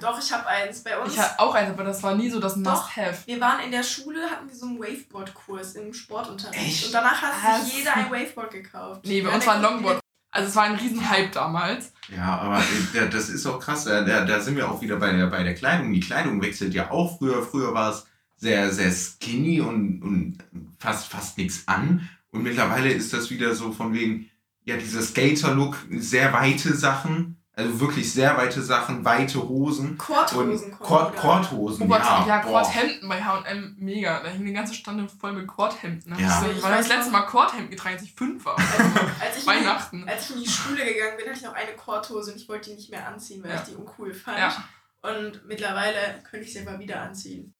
doch, 0.00 0.18
ich 0.22 0.32
habe 0.32 0.46
eins. 0.46 0.84
Bei 0.84 0.96
uns, 0.96 1.12
Ich 1.12 1.18
hatte 1.18 1.40
auch 1.40 1.52
eins, 1.52 1.68
aber 1.68 1.82
das 1.82 2.00
war 2.04 2.14
nie 2.14 2.30
so 2.30 2.38
das. 2.38 2.54
Must-Have. 2.54 3.26
wir 3.26 3.40
waren 3.40 3.58
in 3.64 3.72
der 3.72 3.82
Schule, 3.82 4.22
hatten 4.30 4.48
wir 4.48 4.54
so 4.54 4.66
einen 4.66 4.78
Waveboard-Kurs 4.78 5.72
im 5.74 5.92
Sportunterricht. 5.92 6.60
Echt? 6.60 6.86
Und 6.86 6.94
danach 6.94 7.20
hat 7.20 7.64
sich 7.64 7.78
jeder 7.78 7.96
ein 7.96 8.08
Waveboard 8.10 8.52
gekauft. 8.52 9.00
Nee, 9.04 9.20
bei 9.20 9.30
Ja, 9.30 9.34
uns 9.34 9.46
war 9.46 9.56
ein 9.56 9.62
Longboard. 9.62 9.98
Also 10.32 10.48
es 10.48 10.56
war 10.56 10.64
ein 10.64 10.74
Riesenhype 10.76 11.30
damals. 11.32 11.92
Ja, 12.14 12.38
aber 12.38 12.62
da- 12.94 13.06
das 13.06 13.28
ist 13.28 13.46
auch 13.46 13.58
krass. 13.58 13.84
Da, 13.84 14.02
da 14.02 14.24
da 14.24 14.40
sind 14.40 14.56
wir 14.56 14.70
auch 14.70 14.80
wieder 14.80 14.96
bei 14.96 15.12
der, 15.12 15.26
bei 15.26 15.42
der 15.42 15.54
Kleidung. 15.54 15.92
Die 15.92 16.00
Kleidung 16.00 16.40
wechselt 16.42 16.72
ja 16.74 16.90
auch 16.90 17.18
früher. 17.18 17.42
Früher 17.42 17.74
war 17.74 17.90
es 17.90 18.06
sehr, 18.36 18.70
sehr 18.72 18.90
skinny 18.92 19.60
und, 19.60 20.02
und 20.02 20.38
fast, 20.78 21.08
fast 21.08 21.36
nichts 21.38 21.66
an. 21.66 22.08
Und 22.30 22.42
mittlerweile 22.44 22.90
ist 22.92 23.12
das 23.12 23.30
wieder 23.30 23.54
so 23.54 23.72
von 23.72 23.92
wegen, 23.92 24.30
ja, 24.64 24.76
dieser 24.76 25.02
Skater-Look, 25.02 25.76
sehr 25.98 26.32
weite 26.32 26.74
Sachen. 26.76 27.36
Also 27.52 27.80
wirklich 27.80 28.10
sehr 28.12 28.36
weite 28.36 28.62
Sachen, 28.62 29.04
weite 29.04 29.42
Hosen. 29.46 29.98
Korthosen. 29.98 30.70
Kordhosen, 30.78 31.82
Robert, 31.82 32.04
ja. 32.04 32.24
ja, 32.26 32.38
boah. 32.42 32.62
Kordhemden 32.62 33.08
bei 33.08 33.22
H&M, 33.22 33.74
mega. 33.78 34.20
Da 34.22 34.28
hing 34.30 34.42
eine 34.42 34.52
ganze 34.52 34.72
Stande 34.72 35.08
voll 35.08 35.32
mit 35.32 35.46
Kordhemden. 35.48 36.14
Ja. 36.18 36.20
Ja. 36.42 36.46
Ich 36.50 36.56
Ich 36.58 36.62
war 36.62 36.70
das 36.70 36.88
letzte 36.88 37.10
Mal 37.10 37.22
Kordhemden 37.22 37.70
getragen, 37.70 37.96
als 37.96 38.04
ich 38.04 38.14
fünf 38.14 38.44
war. 38.44 38.56
Also, 38.56 38.72
als, 39.20 39.36
ich 39.36 39.36
in 39.36 39.40
die, 39.40 39.46
Weihnachten. 39.46 40.08
als 40.08 40.30
ich 40.30 40.36
in 40.36 40.42
die 40.42 40.48
Schule 40.48 40.84
gegangen 40.84 41.16
bin, 41.18 41.26
hatte 41.26 41.38
ich 41.38 41.44
noch 41.44 41.54
eine 41.54 41.72
Korthose 41.72 42.32
und 42.32 42.40
ich 42.40 42.48
wollte 42.48 42.70
die 42.70 42.76
nicht 42.76 42.90
mehr 42.90 43.06
anziehen, 43.06 43.42
weil 43.42 43.50
Ja. 43.50 43.56
ich 43.56 43.68
die 43.68 43.74
uncool 43.74 44.14
fand. 44.14 44.38
Ja. 44.38 44.64
Und 45.02 45.44
mittlerweile 45.46 45.98
könnte 46.30 46.46
ich 46.46 46.52
sie 46.52 46.66
aber 46.66 46.78
wieder 46.78 47.00
anziehen. 47.02 47.52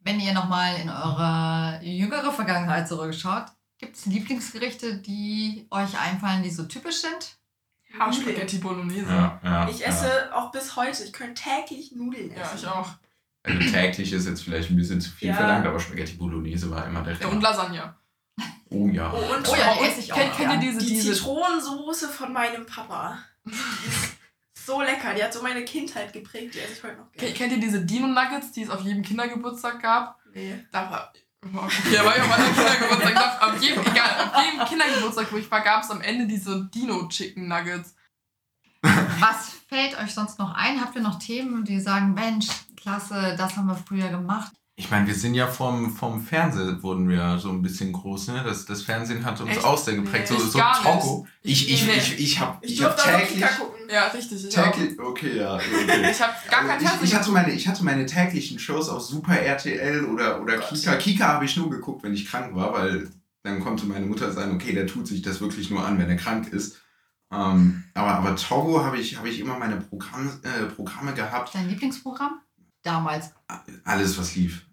Wenn 0.00 0.20
ihr 0.20 0.34
nochmal 0.34 0.76
in 0.78 0.90
eure 0.90 1.80
jüngere 1.82 2.30
Vergangenheit 2.32 2.86
zurückschaut, 2.86 3.46
gibt 3.78 3.96
es 3.96 4.06
Lieblingsgerichte, 4.06 4.98
die 4.98 5.66
euch 5.70 5.98
einfallen, 5.98 6.42
die 6.42 6.50
so 6.50 6.64
typisch 6.64 7.00
sind? 7.00 7.38
Ja, 7.98 8.12
Spaghetti 8.12 8.58
Bolognese. 8.58 9.08
Ja, 9.08 9.40
ja, 9.42 9.68
Ich 9.68 9.86
esse 9.86 10.34
auch 10.34 10.50
bis 10.52 10.76
heute. 10.76 11.02
Ich 11.04 11.12
könnte 11.12 11.42
täglich 11.42 11.92
Nudeln 11.92 12.30
essen. 12.30 12.40
Ja, 12.40 12.52
ich 12.56 12.66
auch. 12.66 12.88
Also 13.42 13.58
täglich 13.70 14.12
ist 14.12 14.26
jetzt 14.26 14.42
vielleicht 14.42 14.70
ein 14.70 14.76
bisschen 14.76 15.00
zu 15.00 15.10
viel 15.10 15.28
Ja. 15.28 15.34
verlangt, 15.36 15.66
aber 15.66 15.78
Spaghetti 15.80 16.14
Bolognese 16.14 16.70
war 16.70 16.86
immer 16.86 17.02
der 17.02 17.14
Ja, 17.14 17.26
und 17.28 17.34
Renner. 17.36 17.42
Lasagne. 17.42 17.94
Oh 18.70 18.88
ja. 18.88 19.12
Oh, 19.12 19.34
und 19.34 19.48
Oh 19.48 19.54
ja, 19.54 19.74
die 19.74 19.84
esse 19.86 20.00
ich 20.00 20.12
auch. 20.12 20.16
kennt, 20.16 20.36
kennt 20.36 20.48
ihr 20.50 20.54
ja. 20.54 20.60
diese, 20.60 20.78
die 20.80 20.94
diese 20.94 21.12
Zitronensoße 21.14 22.08
von 22.08 22.32
meinem 22.32 22.66
Papa. 22.66 23.18
Die 23.44 23.52
ist 23.52 24.66
so 24.66 24.80
lecker. 24.82 25.14
Die 25.14 25.22
hat 25.22 25.32
so 25.32 25.40
meine 25.42 25.64
Kindheit 25.64 26.12
geprägt. 26.12 26.54
Die 26.54 26.58
esse 26.58 26.72
ich 26.72 26.82
heute 26.82 26.96
noch 26.96 27.12
Kennt, 27.12 27.20
gerne. 27.20 27.34
kennt 27.34 27.52
ihr 27.52 27.60
diese 27.60 27.84
Dino-Nuggets, 27.84 28.50
die 28.52 28.62
es 28.64 28.70
auf 28.70 28.82
jedem 28.82 29.02
Kindergeburtstag 29.02 29.80
gab? 29.80 30.18
Nee. 30.34 30.58
Da 30.72 30.90
war. 30.90 31.12
Da 31.92 32.04
war 32.04 32.16
ich 32.16 32.22
auf 32.22 32.28
meinem 32.28 32.54
Kindergeburtstag. 32.54 33.14
Doch, 33.14 33.48
auf 33.48 33.62
jedem, 33.62 33.80
egal, 33.80 34.30
auf 34.32 34.44
jedem 34.44 34.66
Kindergeburtstag, 34.66 35.32
wo 35.32 35.36
ich 35.36 35.50
war, 35.50 35.60
gab 35.60 35.82
es 35.82 35.90
am 35.90 36.00
Ende 36.00 36.26
diese 36.26 36.68
Dino-Chicken-Nuggets. 36.74 37.94
Was 38.82 39.50
fällt 39.68 39.98
euch 39.98 40.14
sonst 40.14 40.38
noch 40.38 40.54
ein? 40.54 40.80
Habt 40.80 40.94
ihr 40.96 41.02
noch 41.02 41.18
Themen, 41.18 41.64
die 41.64 41.80
sagen, 41.80 42.14
Mensch, 42.14 42.46
klasse, 42.76 43.34
das 43.36 43.56
haben 43.56 43.66
wir 43.66 43.76
früher 43.76 44.08
gemacht? 44.08 44.52
Ich 44.78 44.90
meine, 44.90 45.06
wir 45.06 45.14
sind 45.14 45.32
ja 45.32 45.46
vom, 45.46 45.96
vom 45.96 46.20
Fernsehen 46.20 46.82
wurden 46.82 47.08
wir 47.08 47.38
so 47.38 47.48
ein 47.48 47.62
bisschen 47.62 47.94
groß, 47.94 48.28
ne? 48.28 48.42
Das, 48.44 48.66
das 48.66 48.82
Fernsehen 48.82 49.24
hat 49.24 49.40
uns 49.40 49.52
Echt? 49.52 49.64
auch 49.64 49.78
sehr 49.78 49.94
geprägt. 49.94 50.30
Nee, 50.30 50.36
so 50.36 50.44
ich 50.44 50.52
so. 50.52 50.58
Togo. 50.82 51.26
Ich, 51.42 51.70
ich, 51.72 51.86
Nee. 51.86 51.92
ich, 51.96 52.20
ich 52.20 52.40
habe 52.40 52.58
Ich 52.60 52.72
ich 52.74 52.84
hab 52.84 52.94
täglich. 53.02 53.28
Kika 53.36 53.48
gucken. 53.48 53.88
Ja, 53.90 54.08
richtig. 54.08 54.44
Ich, 54.46 54.58
auch. 54.58 54.70
täglich 54.70 54.98
okay, 55.00 55.38
ja. 55.38 55.54
Okay. 55.56 56.10
ich 56.10 56.20
habe 56.20 56.34
gar 56.50 56.60
kein 56.60 56.70
Also 56.72 56.84
ich, 56.84 56.88
Fernsehen 56.90 57.04
ich, 57.08 57.14
hatte 57.14 57.30
meine, 57.30 57.52
ich 57.52 57.68
hatte 57.68 57.84
meine 57.84 58.04
täglichen 58.04 58.58
Shows 58.58 58.90
auf 58.90 59.00
Super 59.02 59.38
RTL 59.40 60.04
oder, 60.04 60.42
oder 60.42 60.58
Gott. 60.58 60.68
Kika. 60.68 60.96
Kika 60.96 61.26
habe 61.28 61.46
ich 61.46 61.56
nur 61.56 61.70
geguckt, 61.70 62.02
wenn 62.02 62.12
ich 62.12 62.26
krank 62.28 62.54
war, 62.54 62.74
weil 62.74 63.08
dann 63.44 63.60
konnte 63.60 63.86
meine 63.86 64.04
Mutter 64.04 64.30
sagen, 64.30 64.56
okay, 64.56 64.74
der 64.74 64.86
tut 64.86 65.06
sich 65.06 65.22
das 65.22 65.40
wirklich 65.40 65.70
nur 65.70 65.86
an, 65.86 65.98
wenn 65.98 66.10
er 66.10 66.16
krank 66.16 66.48
ist. 66.52 66.82
Ähm, 67.32 67.84
aber, 67.94 68.10
aber 68.10 68.36
Togo 68.36 68.84
habe 68.84 68.98
ich, 68.98 69.16
habe 69.16 69.30
ich 69.30 69.40
immer 69.40 69.58
meine 69.58 69.76
Programme, 69.76 70.30
äh, 70.42 70.66
Programme 70.66 71.14
gehabt. 71.14 71.54
Dein 71.54 71.68
Lieblingsprogramm? 71.70 72.40
Damals. 72.86 73.30
Alles, 73.84 74.16
was 74.18 74.34
lief. 74.36 74.64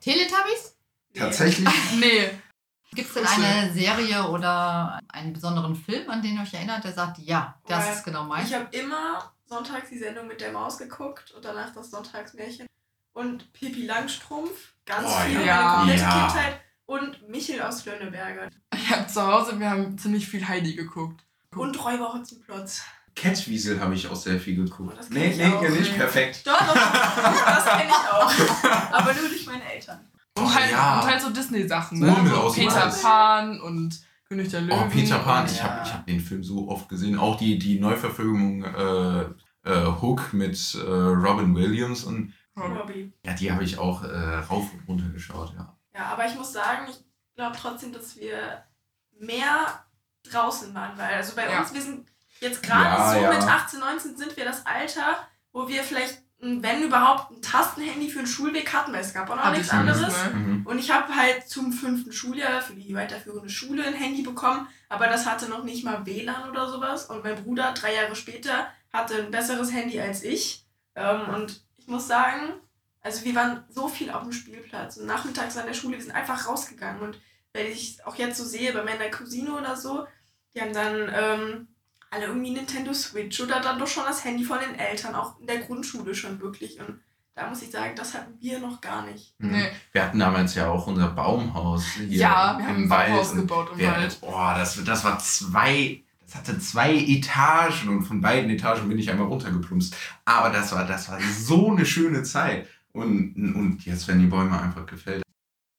Teletubbies? 0.00 0.76
Nee. 1.12 1.18
Tatsächlich. 1.18 1.68
Nee. 1.98 2.30
Gibt 2.94 3.08
es 3.08 3.14
denn 3.14 3.26
eine 3.26 3.72
Serie 3.72 4.28
oder 4.28 5.00
einen 5.08 5.32
besonderen 5.32 5.74
Film, 5.74 6.08
an 6.08 6.22
den 6.22 6.36
ihr 6.36 6.42
euch 6.42 6.54
erinnert, 6.54 6.84
der 6.84 6.92
sagt, 6.92 7.18
ja, 7.18 7.58
das 7.66 7.84
Ja. 7.86 7.92
ist 7.94 8.04
genau 8.04 8.22
mein? 8.24 8.46
Ich 8.46 8.54
habe 8.54 8.68
immer 8.76 9.32
sonntags 9.44 9.88
die 9.88 9.98
Sendung 9.98 10.28
mit 10.28 10.40
der 10.40 10.52
Maus 10.52 10.78
geguckt 10.78 11.32
und 11.32 11.44
danach 11.44 11.72
das 11.74 11.90
Sonntagsmärchen. 11.90 12.68
Und 13.12 13.52
Pippi 13.52 13.86
Langstrumpf, 13.86 14.74
ganz 14.86 15.08
Oh, 15.10 15.20
viel, 15.26 15.44
ja. 15.44 15.82
meine 15.84 15.98
Ja. 16.00 16.26
Kindheit. 16.28 16.60
Und 16.86 17.28
Michel 17.28 17.60
aus 17.60 17.84
Lönneberger. 17.84 18.48
Ich 18.72 18.90
habe 18.94 19.08
zu 19.08 19.26
Hause, 19.26 19.58
wir 19.58 19.68
haben 19.68 19.98
ziemlich 19.98 20.28
viel 20.28 20.46
Heidi 20.46 20.74
geguckt. 20.76 21.24
Und 21.56 21.84
Räuber 21.84 22.12
Hotzenplotz. 22.14 22.82
Catwiesel 23.16 23.80
habe 23.80 23.94
ich 23.94 24.08
auch 24.08 24.16
sehr 24.16 24.38
viel 24.40 24.58
Oh, 24.60 24.64
geguckt. 24.64 24.98
kenn 25.00 25.08
nee, 25.10 25.30
ich 25.30 25.36
nee, 25.36 25.46
auch. 25.46 25.60
nicht 25.62 25.96
perfekt. 25.96 26.46
Doch, 26.46 26.58
doch, 26.58 26.74
das 26.74 27.64
kenne 27.66 27.88
ich 27.88 28.12
auch. 28.12 28.92
Aber 28.92 29.12
nur 29.14 29.28
durch 29.28 29.46
meine 29.46 29.72
Eltern. 29.72 29.98
Und, 30.36 30.44
Oh, 30.44 30.54
halt, 30.54 30.70
ja. 30.70 31.00
und 31.00 31.06
halt 31.10 31.20
so 31.20 31.30
Disney-Sachen, 31.30 31.98
ne? 31.98 32.16
So 32.28 32.34
aus 32.36 32.54
dem 32.54 32.64
Peter 32.68 32.80
Wald. 32.86 33.02
Pan 33.02 33.60
und 33.60 34.00
König 34.28 34.48
der 34.48 34.60
Löwen. 34.62 34.78
Oh, 34.80 34.88
Peter 34.88 35.18
Pan, 35.18 35.44
ich 35.46 35.62
habe 35.62 35.82
ich 35.84 35.92
hab 35.92 36.06
den 36.06 36.20
Film 36.20 36.44
so 36.44 36.68
oft 36.68 36.88
gesehen. 36.88 37.18
Auch 37.18 37.36
die, 37.36 37.58
die 37.58 37.80
Neuverfilmung 37.80 38.62
äh, 38.64 39.20
äh, 39.64 39.86
Hook 40.00 40.32
mit 40.32 40.74
äh, 40.76 40.80
Robin 40.88 41.54
Williams 41.54 42.04
und 42.04 42.32
Robbie. 42.56 43.12
ja, 43.26 43.32
die 43.34 43.50
habe 43.50 43.64
ich 43.64 43.78
auch 43.78 44.04
äh, 44.04 44.08
rauf 44.48 44.66
und 44.72 44.88
runter 44.88 45.08
geschaut, 45.12 45.52
ja. 45.56 45.76
Ja, 45.94 46.04
aber 46.12 46.26
ich 46.26 46.34
muss 46.36 46.52
sagen, 46.52 46.86
ich 46.88 46.96
glaube 47.34 47.56
trotzdem, 47.60 47.92
dass 47.92 48.16
wir 48.16 48.62
mehr 49.18 49.84
draußen 50.30 50.72
waren, 50.74 50.96
weil 50.96 51.14
also 51.14 51.34
bei 51.34 51.50
Ja. 51.50 51.60
uns, 51.60 51.74
wir 51.74 51.82
sind 51.82 52.06
jetzt 52.40 52.62
gerade 52.62 52.84
Ja, 52.84 53.12
so 53.12 53.20
ja. 53.20 53.30
mit 53.32 53.42
18, 53.42 53.80
19 53.80 54.16
sind 54.16 54.36
wir 54.36 54.44
das 54.44 54.66
Alter, 54.66 55.28
wo 55.52 55.68
wir 55.68 55.82
vielleicht, 55.82 56.22
wenn 56.38 56.82
überhaupt, 56.82 57.30
ein 57.30 57.42
Tastenhandy 57.42 58.08
für 58.08 58.20
den 58.20 58.26
Schulweg 58.26 58.72
hatten, 58.72 58.92
weil 58.92 59.02
es 59.02 59.12
gab 59.12 59.28
auch 59.30 59.36
noch 59.36 59.44
Hatte 59.44 59.58
nichts 59.58 59.72
ich 59.72 59.78
nicht, 59.78 59.94
anderes. 59.94 60.14
Mhm. 60.32 60.66
Und 60.66 60.78
ich 60.78 60.90
habe 60.90 61.14
halt 61.14 61.48
zum 61.48 61.72
fünften 61.72 62.12
Schuljahr 62.12 62.62
für 62.62 62.74
die 62.74 62.94
weiterführende 62.94 63.50
Schule 63.50 63.84
ein 63.84 63.94
Handy 63.94 64.22
bekommen, 64.22 64.66
aber 64.88 65.06
das 65.06 65.26
hatte 65.26 65.48
noch 65.48 65.64
nicht 65.64 65.84
mal 65.84 66.06
WLAN 66.06 66.48
oder 66.48 66.68
sowas. 66.68 67.06
Und 67.06 67.24
mein 67.24 67.42
Bruder, 67.42 67.72
drei 67.72 67.94
Jahre 67.94 68.16
später, 68.16 68.68
hatte 68.92 69.16
ein 69.22 69.30
besseres 69.30 69.72
Handy 69.72 70.00
als 70.00 70.22
ich. 70.22 70.64
Ähm, 70.94 71.28
und 71.34 71.62
ich 71.76 71.86
muss 71.86 72.08
sagen, 72.08 72.54
also 73.02 73.24
wir 73.24 73.34
waren 73.34 73.64
so 73.68 73.88
viel 73.88 74.10
auf 74.10 74.22
dem 74.22 74.32
Spielplatz 74.32 74.96
und 74.96 75.06
nachmittags 75.06 75.56
an 75.56 75.66
der 75.66 75.74
Schule, 75.74 75.96
wir 75.96 76.02
sind 76.02 76.14
einfach 76.14 76.46
rausgegangen. 76.46 77.00
Und 77.00 77.20
wenn 77.52 77.66
ich 77.66 78.04
auch 78.06 78.16
jetzt 78.16 78.38
so 78.38 78.44
sehe, 78.44 78.72
bei 78.72 78.82
meiner 78.82 79.10
Cousine 79.10 79.52
oder 79.52 79.76
so, 79.76 80.06
die 80.54 80.60
haben 80.60 80.72
dann 80.72 81.10
ähm, 81.14 81.68
alle 82.10 82.26
irgendwie 82.26 82.50
Nintendo 82.50 82.92
Switch 82.92 83.40
oder 83.40 83.60
dann 83.60 83.78
doch 83.78 83.86
schon 83.86 84.04
das 84.04 84.24
Handy 84.24 84.44
von 84.44 84.58
den 84.58 84.74
Eltern, 84.78 85.14
auch 85.14 85.38
in 85.40 85.46
der 85.46 85.58
Grundschule 85.58 86.14
schon 86.14 86.40
wirklich. 86.40 86.78
Und 86.80 87.00
da 87.34 87.48
muss 87.48 87.62
ich 87.62 87.70
sagen, 87.70 87.94
das 87.94 88.14
hatten 88.14 88.34
wir 88.40 88.58
noch 88.58 88.80
gar 88.80 89.06
nicht. 89.06 89.34
Mhm. 89.38 89.52
Nee. 89.52 89.70
Wir 89.92 90.04
hatten 90.04 90.18
damals 90.18 90.54
ja 90.56 90.68
auch 90.68 90.86
unser 90.88 91.08
Baumhaus 91.08 91.84
hier 91.96 92.06
Ja, 92.08 92.58
wir 92.58 92.64
im 92.64 92.68
haben 92.68 92.82
ein 92.84 92.90
Wald 92.90 93.08
Baumhaus 93.08 93.30
und 93.30 93.38
gebaut 93.38 93.68
im 93.72 93.78
wir, 93.78 93.92
Wald. 93.92 94.20
Boah, 94.20 94.54
das, 94.58 94.82
das 94.84 95.04
war 95.04 95.18
zwei, 95.20 96.02
das 96.20 96.34
hatte 96.34 96.58
zwei 96.58 96.94
Etagen 96.94 97.88
und 97.88 98.02
von 98.02 98.20
beiden 98.20 98.50
Etagen 98.50 98.88
bin 98.88 98.98
ich 98.98 99.08
einmal 99.08 99.28
runtergeplumpst. 99.28 99.96
Aber 100.24 100.50
das 100.50 100.72
war, 100.72 100.84
das 100.86 101.08
war 101.08 101.20
so 101.20 101.70
eine 101.70 101.86
schöne 101.86 102.24
Zeit. 102.24 102.68
Und, 102.92 103.36
und 103.54 103.84
jetzt 103.86 104.08
werden 104.08 104.20
die 104.20 104.26
Bäume 104.26 104.60
einfach 104.60 104.84
gefällt. 104.84 105.22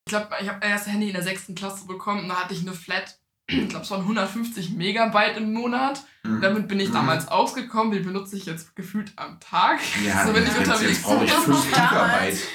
Ich 0.08 0.12
glaube, 0.12 0.30
ich 0.42 0.48
habe 0.48 0.60
mein 0.62 0.72
erstes 0.72 0.94
Handy 0.94 1.08
in 1.08 1.14
der 1.14 1.24
sechsten 1.24 1.56
Klasse 1.56 1.86
bekommen 1.86 2.22
und 2.22 2.30
da 2.30 2.36
hatte 2.44 2.54
ich 2.54 2.62
eine 2.62 2.74
Flat. 2.74 3.18
Ich 3.52 3.70
glaube, 3.70 3.84
es 3.86 3.92
waren 3.92 4.02
150 4.02 4.72
Megabyte 4.72 5.38
im 5.38 5.54
Monat. 5.54 6.04
Mhm. 6.24 6.42
Damit 6.42 6.68
bin 6.68 6.80
ich 6.80 6.90
Mhm. 6.90 6.94
damals 6.94 7.28
ausgekommen. 7.28 7.92
Die 7.92 8.00
benutze 8.00 8.38
ich 8.38 8.46
jetzt 8.46 8.76
gefühlt 8.76 9.12
am 9.18 9.40
Tag. 9.40 9.80
Ja, 10.06 10.26
so 10.28 10.34
wenn 10.34 10.44
ich 10.44 10.58
unterwegs 10.58 10.90
jetzt 10.90 11.04
brauche 11.04 11.26
ich 11.26 11.32
bin. 11.34 11.42
5 11.54 11.72
Damals. 11.76 12.02
Gigabyte. 12.02 12.48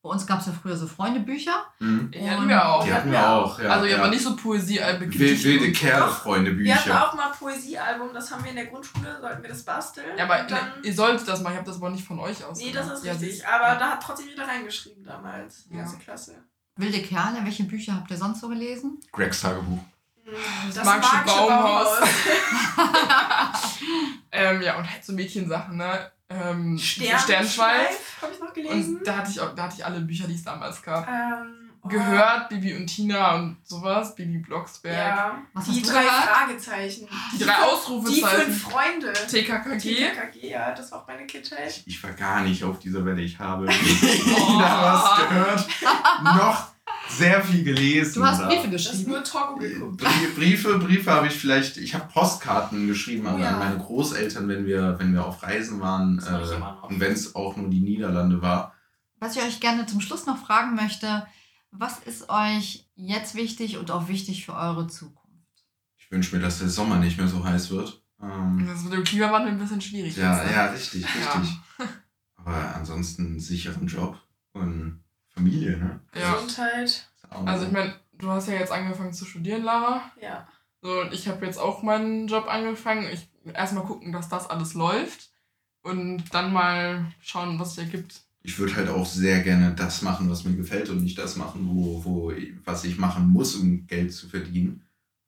Bei 0.00 0.10
uns 0.10 0.26
gab 0.28 0.40
es 0.40 0.46
ja 0.46 0.52
früher 0.52 0.76
so 0.76 0.86
Freundebücher. 0.86 1.64
Mhm. 1.80 2.12
Die 2.12 2.30
hatten 2.30 2.48
wir 2.48 2.68
auch. 2.68 2.84
Die 2.84 2.92
hatten 2.94 3.10
wir 3.10 3.28
auch, 3.28 3.58
ja. 3.60 3.70
also 3.70 3.86
ja, 3.86 3.98
aber 3.98 4.08
nicht 4.08 4.22
so 4.22 4.36
Poesie, 4.36 4.78
Wild, 4.78 5.44
wilde 5.44 5.72
Kerle, 5.72 6.04
Doch. 6.06 6.20
Freunde, 6.22 6.56
Wir 6.56 6.74
hatten 6.76 6.92
auch 6.92 7.14
mal 7.14 7.30
Poesiealbum, 7.36 8.14
das 8.14 8.30
haben 8.30 8.44
wir 8.44 8.50
in 8.50 8.56
der 8.56 8.66
Grundschule, 8.66 9.18
sollten 9.20 9.42
wir 9.42 9.48
das 9.50 9.64
basteln. 9.64 10.16
Ja, 10.16 10.24
aber 10.24 10.44
dann, 10.44 10.66
ne, 10.66 10.72
ihr 10.84 10.94
solltet 10.94 11.26
das 11.26 11.42
mal. 11.42 11.50
Ich 11.50 11.56
habe 11.56 11.66
das 11.66 11.76
aber 11.76 11.90
nicht 11.90 12.06
von 12.06 12.20
euch 12.20 12.44
aus. 12.44 12.58
nee, 12.58 12.70
das 12.72 12.86
ist 12.92 13.04
ja, 13.04 13.12
richtig. 13.12 13.46
Aber 13.46 13.66
ja. 13.66 13.74
da 13.74 13.90
hat 13.90 14.02
trotzdem 14.02 14.28
jeder 14.28 14.46
reingeschrieben 14.46 15.02
damals, 15.04 15.64
die 15.64 15.74
Ja. 15.74 15.80
ganze 15.80 15.98
Klasse. 15.98 16.36
Wilde 16.76 17.02
Kerle, 17.02 17.38
welche 17.42 17.64
Bücher 17.64 17.94
habt 17.96 18.08
ihr 18.12 18.16
sonst 18.16 18.40
so 18.40 18.48
gelesen? 18.48 19.00
Gregs 19.10 19.40
Tagebuch. 19.40 19.80
Das, 20.66 20.74
Das 20.74 20.84
magische 20.84 21.16
Baumhaus. 21.26 21.88
ähm, 24.32 24.62
ja, 24.62 24.78
und 24.78 24.90
halt 24.90 25.04
so 25.04 25.12
Mädchensachen, 25.12 25.76
ne? 25.76 26.10
Ähm, 26.30 26.78
Sternschweif 26.78 27.22
Sternschweif. 27.22 28.22
habe 28.22 28.32
ich 28.34 28.40
noch 28.40 28.52
gelesen. 28.52 28.98
Und 28.98 29.06
da 29.06 29.16
hatte 29.16 29.30
ich 29.30 29.40
auch, 29.40 29.54
da 29.54 29.62
hatte 29.64 29.76
ich 29.78 29.84
alle 29.84 30.00
Bücher, 30.00 30.26
die 30.26 30.34
es 30.34 30.44
damals 30.44 30.82
gab. 30.82 31.08
ähm, 31.08 31.70
oh, 31.82 31.88
Gehört, 31.88 32.50
Bibi 32.50 32.76
und 32.76 32.86
Tina 32.86 33.34
und 33.36 33.56
sowas, 33.64 34.14
Bibi 34.14 34.36
Blocksberg. 34.38 34.94
Ja, 34.94 35.38
Was 35.54 35.64
die 35.64 35.80
drei 35.80 36.02
gehört? 36.02 36.24
Fragezeichen. 36.24 37.08
Die 37.32 37.38
drei 37.44 37.52
fünf- 37.54 37.66
Ausrufezeichen. 37.66 38.28
Die 38.40 38.44
fünf 38.44 38.62
Freunde. 38.62 39.12
TKKG. 39.14 39.78
TKKG, 39.94 40.50
ja, 40.50 40.72
das 40.74 40.92
war 40.92 41.00
auch 41.02 41.06
meine 41.06 41.26
Kindheit. 41.26 41.70
Ich, 41.70 41.86
ich 41.86 42.02
war 42.04 42.12
gar 42.12 42.42
nicht 42.42 42.62
auf 42.62 42.78
dieser 42.78 43.02
Welle. 43.06 43.22
Ich 43.22 43.38
habe 43.38 43.66
weder 43.68 44.82
was 44.82 45.16
gehört, 45.28 45.66
noch 46.24 46.66
sehr 47.08 47.42
viel 47.42 47.64
gelesen. 47.64 48.14
Du 48.20 48.24
hast. 48.26 48.42
Briefe 48.42 48.66
ist 48.68 48.90
geschrieben. 48.90 49.10
nur 49.12 49.24
Togo 49.24 49.56
geguckt. 49.56 50.00
Brie- 50.02 50.34
Briefe, 50.36 50.78
Briefe 50.78 51.10
habe 51.10 51.26
ich 51.28 51.32
vielleicht, 51.34 51.76
ich 51.78 51.94
habe 51.94 52.08
Postkarten 52.12 52.86
geschrieben 52.86 53.26
an 53.26 53.36
Oh 53.36 53.38
ja. 53.38 53.56
meine 53.58 53.78
Großeltern, 53.78 54.48
wenn 54.48 54.66
wir, 54.66 54.98
wenn 54.98 55.12
wir 55.14 55.24
auf 55.26 55.42
Reisen 55.42 55.80
waren. 55.80 56.18
Äh, 56.18 56.86
und 56.86 57.00
wenn 57.00 57.12
es 57.12 57.34
auch 57.34 57.56
nur 57.56 57.68
die 57.70 57.80
Niederlande 57.80 58.42
war. 58.42 58.74
Was 59.20 59.36
ich 59.36 59.42
euch 59.42 59.60
gerne 59.60 59.86
zum 59.86 60.00
Schluss 60.00 60.26
noch 60.26 60.38
fragen 60.38 60.74
möchte, 60.76 61.26
was 61.70 61.98
ist 61.98 62.28
euch 62.30 62.88
jetzt 62.94 63.34
wichtig 63.34 63.78
und 63.78 63.90
auch 63.90 64.08
wichtig 64.08 64.46
für 64.46 64.54
eure 64.54 64.86
Zukunft? 64.86 65.18
Ich 65.96 66.10
wünsche 66.10 66.34
mir, 66.36 66.40
dass 66.42 66.58
der 66.60 66.68
Sommer 66.68 66.96
nicht 66.98 67.18
mehr 67.18 67.28
so 67.28 67.44
heiß 67.44 67.70
wird. 67.70 68.02
Ähm, 68.22 68.64
Das 68.66 68.78
ist 68.78 68.84
mit 68.84 68.92
dem 68.94 69.04
Klimawandel 69.04 69.52
ein 69.52 69.58
bisschen 69.58 69.80
schwierig. 69.80 70.16
ja, 70.16 70.36
jetzt, 70.36 70.46
ne? 70.46 70.52
ja, 70.56 70.66
richtig, 70.66 71.02
Ja. 71.02 71.32
richtig. 71.40 71.56
Aber 72.36 72.74
ansonsten 72.76 73.26
einen 73.26 73.40
sicheren 73.40 73.86
Job 73.86 74.18
und 74.52 75.02
Familie, 75.38 75.78
ne? 75.78 76.00
Ja. 76.14 76.34
Gesundheit. 76.34 77.08
Also 77.30 77.66
ich 77.66 77.72
meine, 77.72 77.94
du 78.18 78.28
hast 78.28 78.48
ja 78.48 78.54
jetzt 78.54 78.72
angefangen 78.72 79.12
zu 79.12 79.24
studieren, 79.24 79.62
Lara. 79.62 80.02
Ja. 80.20 80.46
So, 80.82 81.00
und 81.00 81.12
ich 81.12 81.28
habe 81.28 81.44
jetzt 81.46 81.58
auch 81.58 81.82
meinen 81.82 82.28
Job 82.28 82.46
angefangen. 82.48 83.06
Ich 83.12 83.28
erstmal 83.54 83.84
gucken, 83.84 84.12
dass 84.12 84.28
das 84.28 84.48
alles 84.48 84.74
läuft. 84.74 85.30
Und 85.82 86.24
dann 86.34 86.52
mal 86.52 87.06
schauen, 87.20 87.58
was 87.58 87.74
sich 87.74 87.84
ergibt. 87.84 88.20
ich 88.42 88.58
würde 88.58 88.76
halt 88.76 88.88
auch 88.88 89.06
sehr 89.06 89.40
gerne 89.40 89.74
das 89.74 90.02
machen, 90.02 90.28
was 90.28 90.44
mir 90.44 90.56
gefällt 90.56 90.90
und 90.90 91.02
nicht 91.02 91.18
das 91.18 91.36
machen, 91.36 91.68
wo, 91.68 92.04
wo, 92.04 92.32
was 92.64 92.84
ich 92.84 92.98
machen 92.98 93.28
muss, 93.28 93.54
um 93.54 93.86
Geld 93.86 94.12
zu 94.12 94.28
verdienen. 94.28 94.82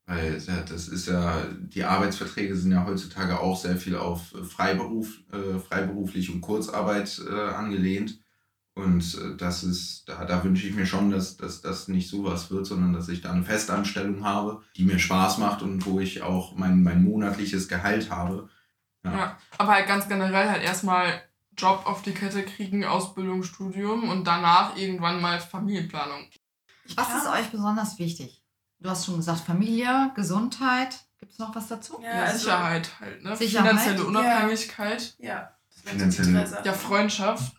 Weil 0.05 0.41
ja, 0.45 0.61
das 0.61 0.87
ist 0.87 1.07
ja, 1.07 1.45
die 1.59 1.83
Arbeitsverträge 1.83 2.55
sind 2.55 2.71
ja 2.71 2.85
heutzutage 2.85 3.39
auch 3.39 3.57
sehr 3.57 3.77
viel 3.77 3.95
auf 3.95 4.33
Freiberuf, 4.49 5.21
äh, 5.31 5.59
freiberuflich 5.59 6.33
und 6.33 6.41
Kurzarbeit 6.41 7.21
äh, 7.29 7.33
angelehnt. 7.33 8.19
Und 8.73 9.15
äh, 9.15 9.35
das 9.37 9.63
ist, 9.63 10.07
da, 10.07 10.23
da 10.25 10.43
wünsche 10.43 10.65
ich 10.67 10.73
mir 10.73 10.85
schon, 10.85 11.11
dass, 11.11 11.35
dass 11.37 11.61
das 11.61 11.87
nicht 11.87 12.09
sowas 12.09 12.51
wird, 12.51 12.65
sondern 12.65 12.93
dass 12.93 13.09
ich 13.09 13.21
da 13.21 13.31
eine 13.31 13.43
Festanstellung 13.43 14.23
habe, 14.23 14.63
die 14.77 14.85
mir 14.85 14.97
Spaß 14.97 15.39
macht 15.39 15.61
und 15.61 15.85
wo 15.85 15.99
ich 15.99 16.21
auch 16.21 16.55
mein, 16.55 16.81
mein 16.83 17.03
monatliches 17.03 17.67
Gehalt 17.67 18.09
habe. 18.09 18.49
Ja. 19.03 19.11
Ja. 19.11 19.37
Aber 19.57 19.73
halt 19.73 19.87
ganz 19.87 20.07
generell 20.07 20.49
halt 20.49 20.63
erstmal 20.63 21.21
Job 21.57 21.81
auf 21.85 22.01
die 22.01 22.13
Kette 22.13 22.43
kriegen, 22.43 22.85
Ausbildung, 22.85 23.43
Studium 23.43 24.07
und 24.09 24.25
danach 24.25 24.77
irgendwann 24.77 25.21
mal 25.21 25.39
Familienplanung. 25.39 26.27
Was 26.95 27.09
ist 27.15 27.27
euch 27.27 27.49
besonders 27.51 27.99
wichtig? 27.99 28.41
Du 28.79 28.89
hast 28.89 29.05
schon 29.05 29.17
gesagt, 29.17 29.41
Familie, 29.41 30.11
Gesundheit. 30.15 30.97
Gibt 31.19 31.33
es 31.33 31.39
noch 31.39 31.53
was 31.55 31.67
dazu? 31.67 31.99
Ja, 32.01 32.15
Ja, 32.15 32.23
also- 32.23 32.37
Sicherheit 32.39 32.89
halt, 32.99 33.23
ne? 33.23 33.35
Sicherheit? 33.35 33.69
Finanzielle 33.69 34.05
Unabhängigkeit. 34.05 35.15
Ja. 35.19 35.51
Das 35.69 35.91
Finanzielle-. 35.93 36.61
Ja, 36.63 36.73
Freundschaft. 36.73 37.53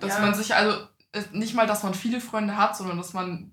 Dass 0.00 0.14
ja. 0.14 0.20
man 0.20 0.34
sich, 0.34 0.54
also 0.54 0.86
nicht 1.32 1.54
mal, 1.54 1.66
dass 1.66 1.82
man 1.82 1.94
viele 1.94 2.20
Freunde 2.20 2.56
hat, 2.56 2.76
sondern 2.76 2.98
dass 2.98 3.12
man 3.12 3.52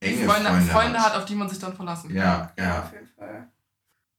Enge 0.00 0.26
Freunde, 0.26 0.50
Freunde, 0.50 0.70
Freunde, 0.70 0.98
hat, 1.00 1.16
auf 1.16 1.24
die 1.24 1.34
man 1.34 1.48
sich 1.48 1.58
dann 1.58 1.74
verlassen 1.74 2.08
kann. 2.08 2.16
Ja, 2.16 2.52
Ja, 2.58 2.64
ja. 2.64 2.82
auf 2.82 2.92
jeden 2.92 3.08
Fall. 3.08 3.48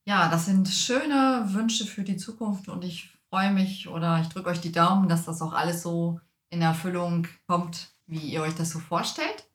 Ja, 0.06 0.30
das 0.30 0.46
sind 0.46 0.68
schöne 0.68 1.46
Wünsche 1.48 1.86
für 1.86 2.04
die 2.04 2.18
Zukunft 2.18 2.70
und 2.70 2.84
ich 2.84 3.10
freue 3.30 3.52
mich 3.52 3.88
oder 3.88 4.20
ich 4.22 4.30
drücke 4.30 4.50
euch 4.50 4.62
die 4.62 4.72
Daumen, 4.72 5.10
dass 5.10 5.26
das 5.26 5.42
auch 5.42 5.54
alles 5.54 5.82
so 5.82 6.20
in 6.50 6.62
Erfüllung 6.62 7.28
kommt, 7.48 7.90
wie 8.06 8.20
ihr 8.20 8.42
euch 8.42 8.56
das 8.56 8.70
so 8.70 8.80
vorstellt. 8.80 9.48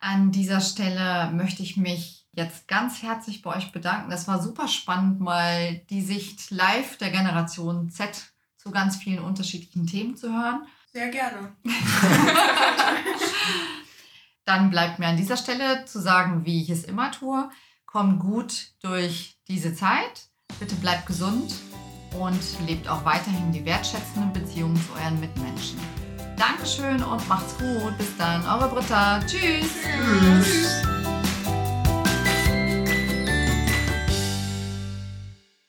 An 0.00 0.32
dieser 0.32 0.60
Stelle 0.60 1.30
möchte 1.30 1.62
ich 1.62 1.76
mich 1.76 2.26
jetzt 2.32 2.66
ganz 2.66 3.02
herzlich 3.02 3.42
bei 3.42 3.56
euch 3.56 3.70
bedanken. 3.70 4.10
Das 4.10 4.26
war 4.26 4.42
super 4.42 4.66
spannend, 4.66 5.20
mal 5.20 5.76
die 5.90 6.02
Sicht 6.02 6.50
live 6.50 6.96
der 6.98 7.10
Generation 7.10 7.88
Z 7.90 8.32
zu 8.56 8.70
ganz 8.70 8.96
vielen 8.96 9.22
unterschiedlichen 9.22 9.86
Themen 9.86 10.16
zu 10.16 10.32
hören. 10.32 10.66
Sehr 10.92 11.08
gerne. 11.08 11.56
Dann 14.44 14.70
bleibt 14.70 14.98
mir 14.98 15.06
an 15.06 15.16
dieser 15.16 15.36
Stelle 15.36 15.84
zu 15.86 16.00
sagen, 16.00 16.44
wie 16.44 16.62
ich 16.62 16.70
es 16.70 16.84
immer 16.84 17.10
tue. 17.10 17.48
Kommt 17.86 18.20
gut 18.20 18.72
durch 18.82 19.38
diese 19.48 19.74
Zeit. 19.74 20.28
Bitte 20.60 20.74
bleibt 20.76 21.06
gesund 21.06 21.54
und 22.18 22.40
lebt 22.66 22.88
auch 22.88 23.04
weiterhin 23.04 23.52
die 23.52 23.64
wertschätzende 23.64 24.38
Beziehung 24.38 24.76
zu 24.76 24.92
euren 25.00 25.18
Mitmenschen. 25.20 25.80
Dankeschön 26.36 27.02
und 27.02 27.26
macht's 27.28 27.56
gut. 27.56 27.96
Bis 27.96 28.16
dann, 28.18 28.44
eure 28.46 28.68
Britta. 28.68 29.20
Tschüss. 29.20 29.70
Tschüss. 29.82 30.91